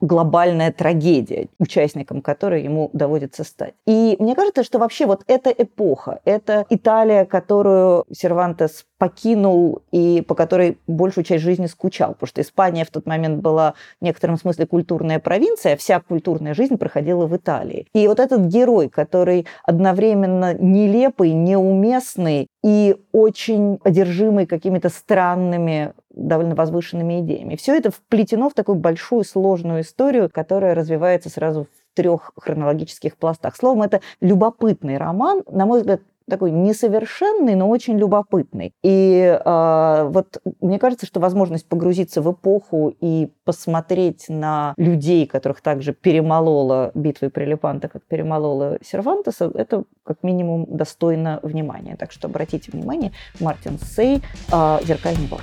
[0.00, 3.74] глобальная трагедия, участником которой ему доводится стать.
[3.86, 10.34] И мне кажется, что вообще вот эта эпоха, это Италия, которую Сервантес покинул и по
[10.34, 14.66] которой большую часть жизни скучал, потому что Испания в тот момент была в некотором смысле
[14.66, 17.86] культурная провинция, а вся культурная жизнь проходила в Италии.
[17.94, 27.20] И вот этот герой, который одновременно нелепый, неуместный и очень одержимый какими-то странными довольно возвышенными
[27.20, 27.56] идеями.
[27.56, 33.56] Все это вплетено в такую большую сложную историю, которая развивается сразу в трех хронологических пластах.
[33.56, 38.72] Словом, это любопытный роман, на мой взгляд, такой несовершенный, но очень любопытный.
[38.82, 45.60] И э, вот мне кажется, что возможность погрузиться в эпоху и посмотреть на людей, которых
[45.60, 51.96] также перемолола битва при Лепанто, как перемолола Сервантеса, это как минимум достойно внимания.
[51.96, 54.20] Так что обратите внимание, Мартин Сей
[54.52, 55.40] э, «Зеркальный вор».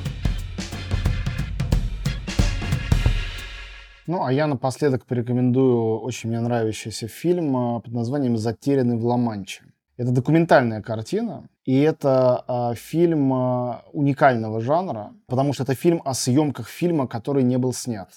[4.06, 9.64] Ну, а я напоследок порекомендую очень мне нравящийся фильм а, под названием «Затерянный в Ла-Манче».
[9.96, 16.16] Это документальная картина, и это э, фильм э, уникального жанра, потому что это фильм о
[16.16, 18.10] съемках фильма, который не был снят.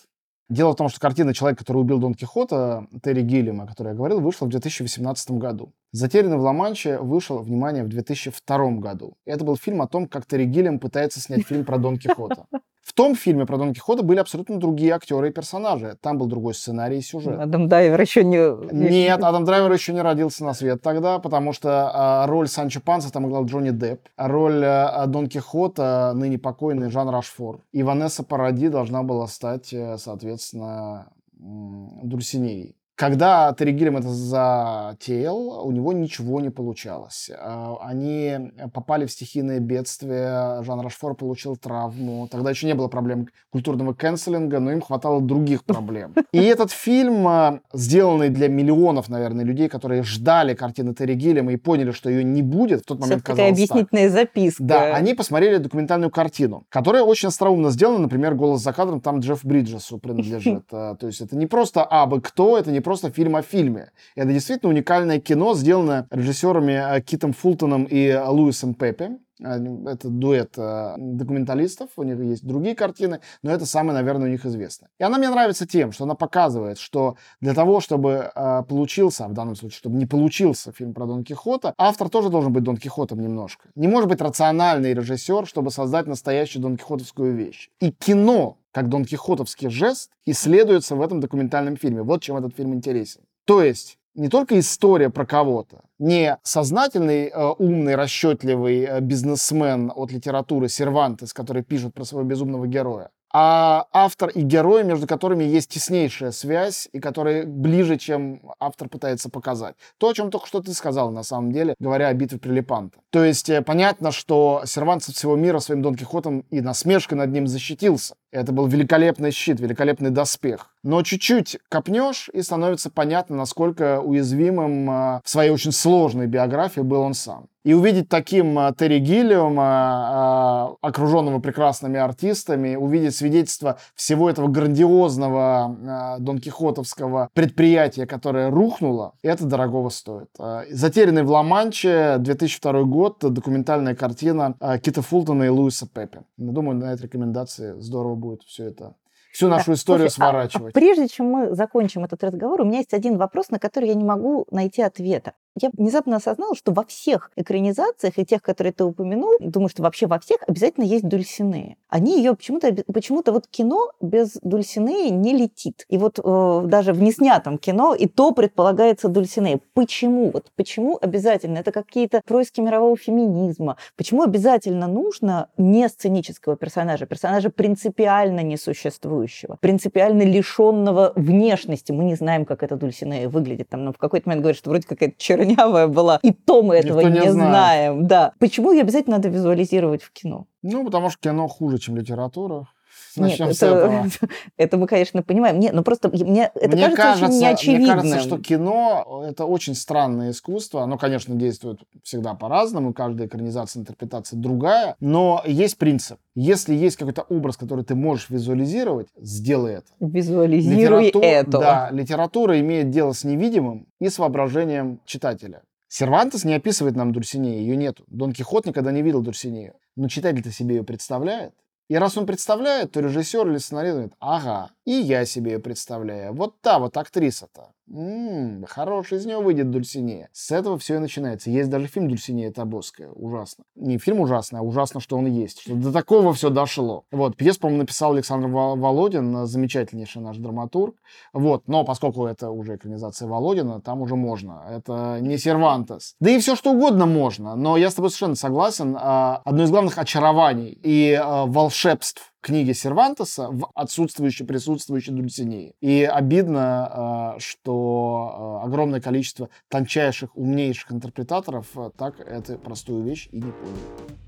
[0.49, 3.95] Дело в том, что картина «Человек, который убил Дон Кихота» Терри Гиллима, о которой я
[3.95, 5.73] говорил, вышла в 2018 году.
[5.97, 9.15] «Затерянный в Ла-Манче» вышел, внимание, в 2002 году.
[9.25, 12.45] Это был фильм о том, как Терри Гиллим пытается снять фильм про Дон Кихота.
[12.83, 15.97] В том фильме про Дон Кихота были абсолютно другие актеры и персонажи.
[16.03, 17.41] Там был другой сценарий и сюжет.
[17.41, 18.39] Адам Драйвер еще не...
[18.73, 23.11] Нет, Адам Драйвер еще не родился на свет тогда, потому что а, роль Санчо Панса
[23.11, 27.63] там играл Джонни Депп, а роль а, Дон Кихота, ныне покойный Жан Рашфор.
[27.73, 32.77] И Ванесса Паради должна была стать, э, соответственно, Дульсинеей.
[32.97, 37.31] Когда Терри Гиллем это затеял, у него ничего не получалось.
[37.39, 42.27] А, они попали в стихийное бедствие, Жан Рашфор получил травму.
[42.29, 46.15] Тогда еще не было проблем культурного канцелинга, но им хватало других проблем.
[46.33, 51.57] И этот фильм, а, сделанный для миллионов, наверное, людей, которые ждали картины Терри Гиллема и
[51.57, 54.13] поняли, что ее не будет, в тот момент казалось такая объяснительная так.
[54.13, 54.63] записка.
[54.63, 57.99] Да, они посмотрели документальную картину, которая очень остроумно сделана.
[57.99, 60.65] Например, «Голос за кадром» там Джефф Бриджесу принадлежит.
[60.73, 63.91] А, то есть это не просто абы кто, это не просто фильм о фильме.
[64.15, 69.19] Это действительно уникальное кино, сделанное режиссерами э, Китом Фултоном и Луисом Пеппи.
[69.43, 74.31] Э, это дуэт э, документалистов, у них есть другие картины, но это самое, наверное, у
[74.31, 74.89] них известное.
[75.01, 78.31] И она мне нравится тем, что она показывает, что для того, чтобы
[78.69, 82.53] получился, а в данном случае, чтобы не получился фильм про Дон Кихота, автор тоже должен
[82.53, 83.69] быть Дон Кихотом немножко.
[83.75, 87.69] Не может быть рациональный режиссер, чтобы создать настоящую Дон Кихотовскую вещь.
[87.81, 92.03] И кино как Дон Кихотовский жест, исследуется в этом документальном фильме.
[92.03, 93.23] Вот чем этот фильм интересен.
[93.47, 100.13] То есть не только история про кого-то, не сознательный, э, умный, расчетливый э, бизнесмен от
[100.13, 103.09] литературы Сервантес, который пишет про своего безумного героя,
[103.39, 109.29] а автор и герой, между которыми есть теснейшая связь, и которые ближе, чем автор пытается
[109.29, 109.75] показать.
[109.99, 112.99] То, о чем только что ты сказал, на самом деле, говоря о битве при Лепанто.
[113.11, 117.47] То есть э, понятно, что Серванцев всего мира своим Дон Кихотом и насмешкой над ним
[117.47, 118.15] защитился.
[118.31, 120.71] Это был великолепный щит, великолепный доспех.
[120.87, 127.01] Но чуть-чуть копнешь, и становится понятно, насколько уязвимым э, в своей очень сложной биографии был
[127.01, 127.49] он сам.
[127.65, 136.17] И увидеть таким э, Терри Гиллиума, э, окруженного прекрасными артистами, увидеть свидетельство всего этого грандиозного
[136.21, 140.29] Дон Кихотовского предприятия, которое рухнуло, это дорогого стоит.
[140.71, 146.21] «Затерянный в Ла-Манче», 2002 год, документальная картина Кита Фултона и Луиса Пеппи.
[146.37, 148.95] Думаю, на этой рекомендации здорово будет все это
[149.37, 150.75] всю нашу историю Слушай, сворачивать.
[150.75, 153.89] А, а прежде чем мы закончим этот разговор, у меня есть один вопрос, на который
[153.89, 155.35] я не могу найти ответа.
[155.59, 160.07] Я внезапно осознала, что во всех экранизациях и тех, которые ты упомянул, думаю, что вообще
[160.07, 161.77] во всех обязательно есть Дульсинея.
[161.89, 165.87] они ее почему-то, почему-то вот кино без Дульсинеи не летит.
[165.89, 169.61] И вот э, даже в неснятом кино и то предполагается Дульсинея.
[169.73, 170.31] Почему?
[170.31, 171.59] Вот почему обязательно?
[171.59, 173.79] Это какие-то происки мирового феминизма.
[173.97, 181.93] Почему обязательно нужно не сценического персонажа, персонажа принципиально несуществующего, принципиально лишенного внешности?
[181.93, 183.71] Мы не знаем, как эта Дульсинея выглядит.
[183.71, 185.17] Там, ну, в какой-то момент говорят, что вроде какая-то
[185.47, 186.19] чернявая была.
[186.23, 188.07] И то мы этого Никто не не, знаем.
[188.07, 188.33] Да.
[188.39, 190.47] Почему ее обязательно надо визуализировать в кино?
[190.63, 192.69] Ну, потому что кино хуже, чем литература.
[193.17, 194.09] Нет, Начнем это,
[194.57, 195.59] это мы, конечно, понимаем.
[195.59, 197.99] Нет, ну просто мне это мне кажется, очень мне неочевидным.
[198.01, 200.83] кажется, что кино— это очень странное искусство.
[200.83, 206.19] Оно, конечно, действует всегда по-разному, каждая экранизация, интерпретация другая, но есть принцип.
[206.35, 209.87] Если есть какой-то образ, который ты можешь визуализировать, сделай это.
[210.01, 211.51] Визуализируй Литерату- это.
[211.51, 215.63] Да, литература имеет дело с невидимым и с воображением читателя.
[215.89, 218.05] Сервантес не описывает нам Дульсинею, ее нету.
[218.09, 219.75] Дон Кихот никогда не видел Дульсинею.
[219.95, 221.53] Но читатель-то себе ее представляет.
[221.89, 226.33] И раз он представляет, то режиссер или сценарист говорит, ага, и я себе ее представляю.
[226.33, 227.73] Вот та вот актриса-то.
[227.89, 230.29] М-м, хороший из нее выйдет Дульсинея.
[230.33, 231.51] С этого все и начинается.
[231.51, 233.09] Есть даже фильм Дульсинея Табоская.
[233.11, 233.65] Ужасно.
[233.77, 235.61] Не фильм ужасный, а ужасно, что он есть.
[235.61, 237.05] Что до такого все дошло.
[237.13, 240.97] Вот, пьес, по-моему, написал Александр Во- Володин, замечательнейший наш драматург.
[241.33, 244.65] Вот, но поскольку это уже экранизация Володина, там уже можно.
[244.71, 246.15] Это не Сервантес.
[246.21, 247.55] Да и все что угодно можно.
[247.57, 248.97] Но я с тобой совершенно согласен.
[248.99, 255.75] А, Одно из главных очарований и а, волшебств книги Сервантеса в отсутствующей, присутствующей Дульсинеи.
[255.81, 263.29] И обидно, а, что а, огромное количество тончайших, умнейших интерпретаторов а, так эту простую вещь
[263.33, 264.27] и не поняли.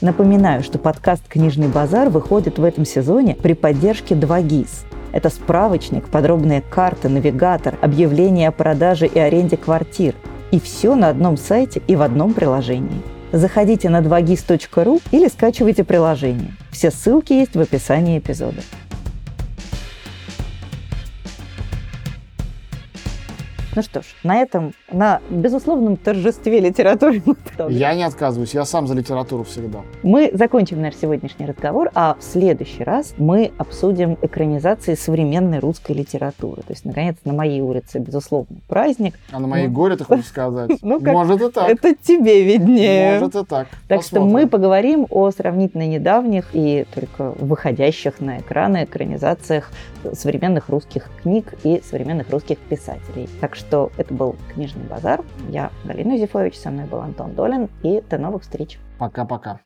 [0.00, 4.86] Напоминаю, что подкаст «Книжный базар» выходит в этом сезоне при поддержке 2GIS.
[5.12, 10.14] Это справочник, подробные карты, навигатор, объявления о продаже и аренде квартир.
[10.52, 13.02] И все на одном сайте и в одном приложении.
[13.32, 16.52] Заходите на 2gis.ru или скачивайте приложение.
[16.72, 18.60] Все ссылки есть в описании эпизода.
[23.76, 27.22] Ну что ж, на этом, на безусловном торжестве литературы
[27.68, 29.80] Я не отказываюсь, я сам за литературу всегда.
[30.02, 36.62] мы закончим наш сегодняшний разговор, а в следующий раз мы обсудим экранизации современной русской литературы.
[36.62, 39.14] То есть, наконец, на моей улице, безусловно, праздник.
[39.30, 39.72] А на моей Ну.
[39.74, 40.70] горе ты хочешь сказать?
[40.82, 41.68] Ну, как- Может и так.
[41.70, 43.20] Это тебе виднее.
[43.20, 43.68] Может и так.
[43.86, 44.32] Так что Посмотрим.
[44.32, 49.70] мы поговорим о сравнительно недавних и только выходящих на экраны экранизациях
[50.12, 53.28] современных русских книг и современных русских писателей.
[53.40, 55.24] Так что это был «Книжный базар».
[55.48, 57.68] Я Галина Юзефович, со мной был Антон Долин.
[57.82, 58.78] И до новых встреч.
[58.98, 59.60] Пока-пока.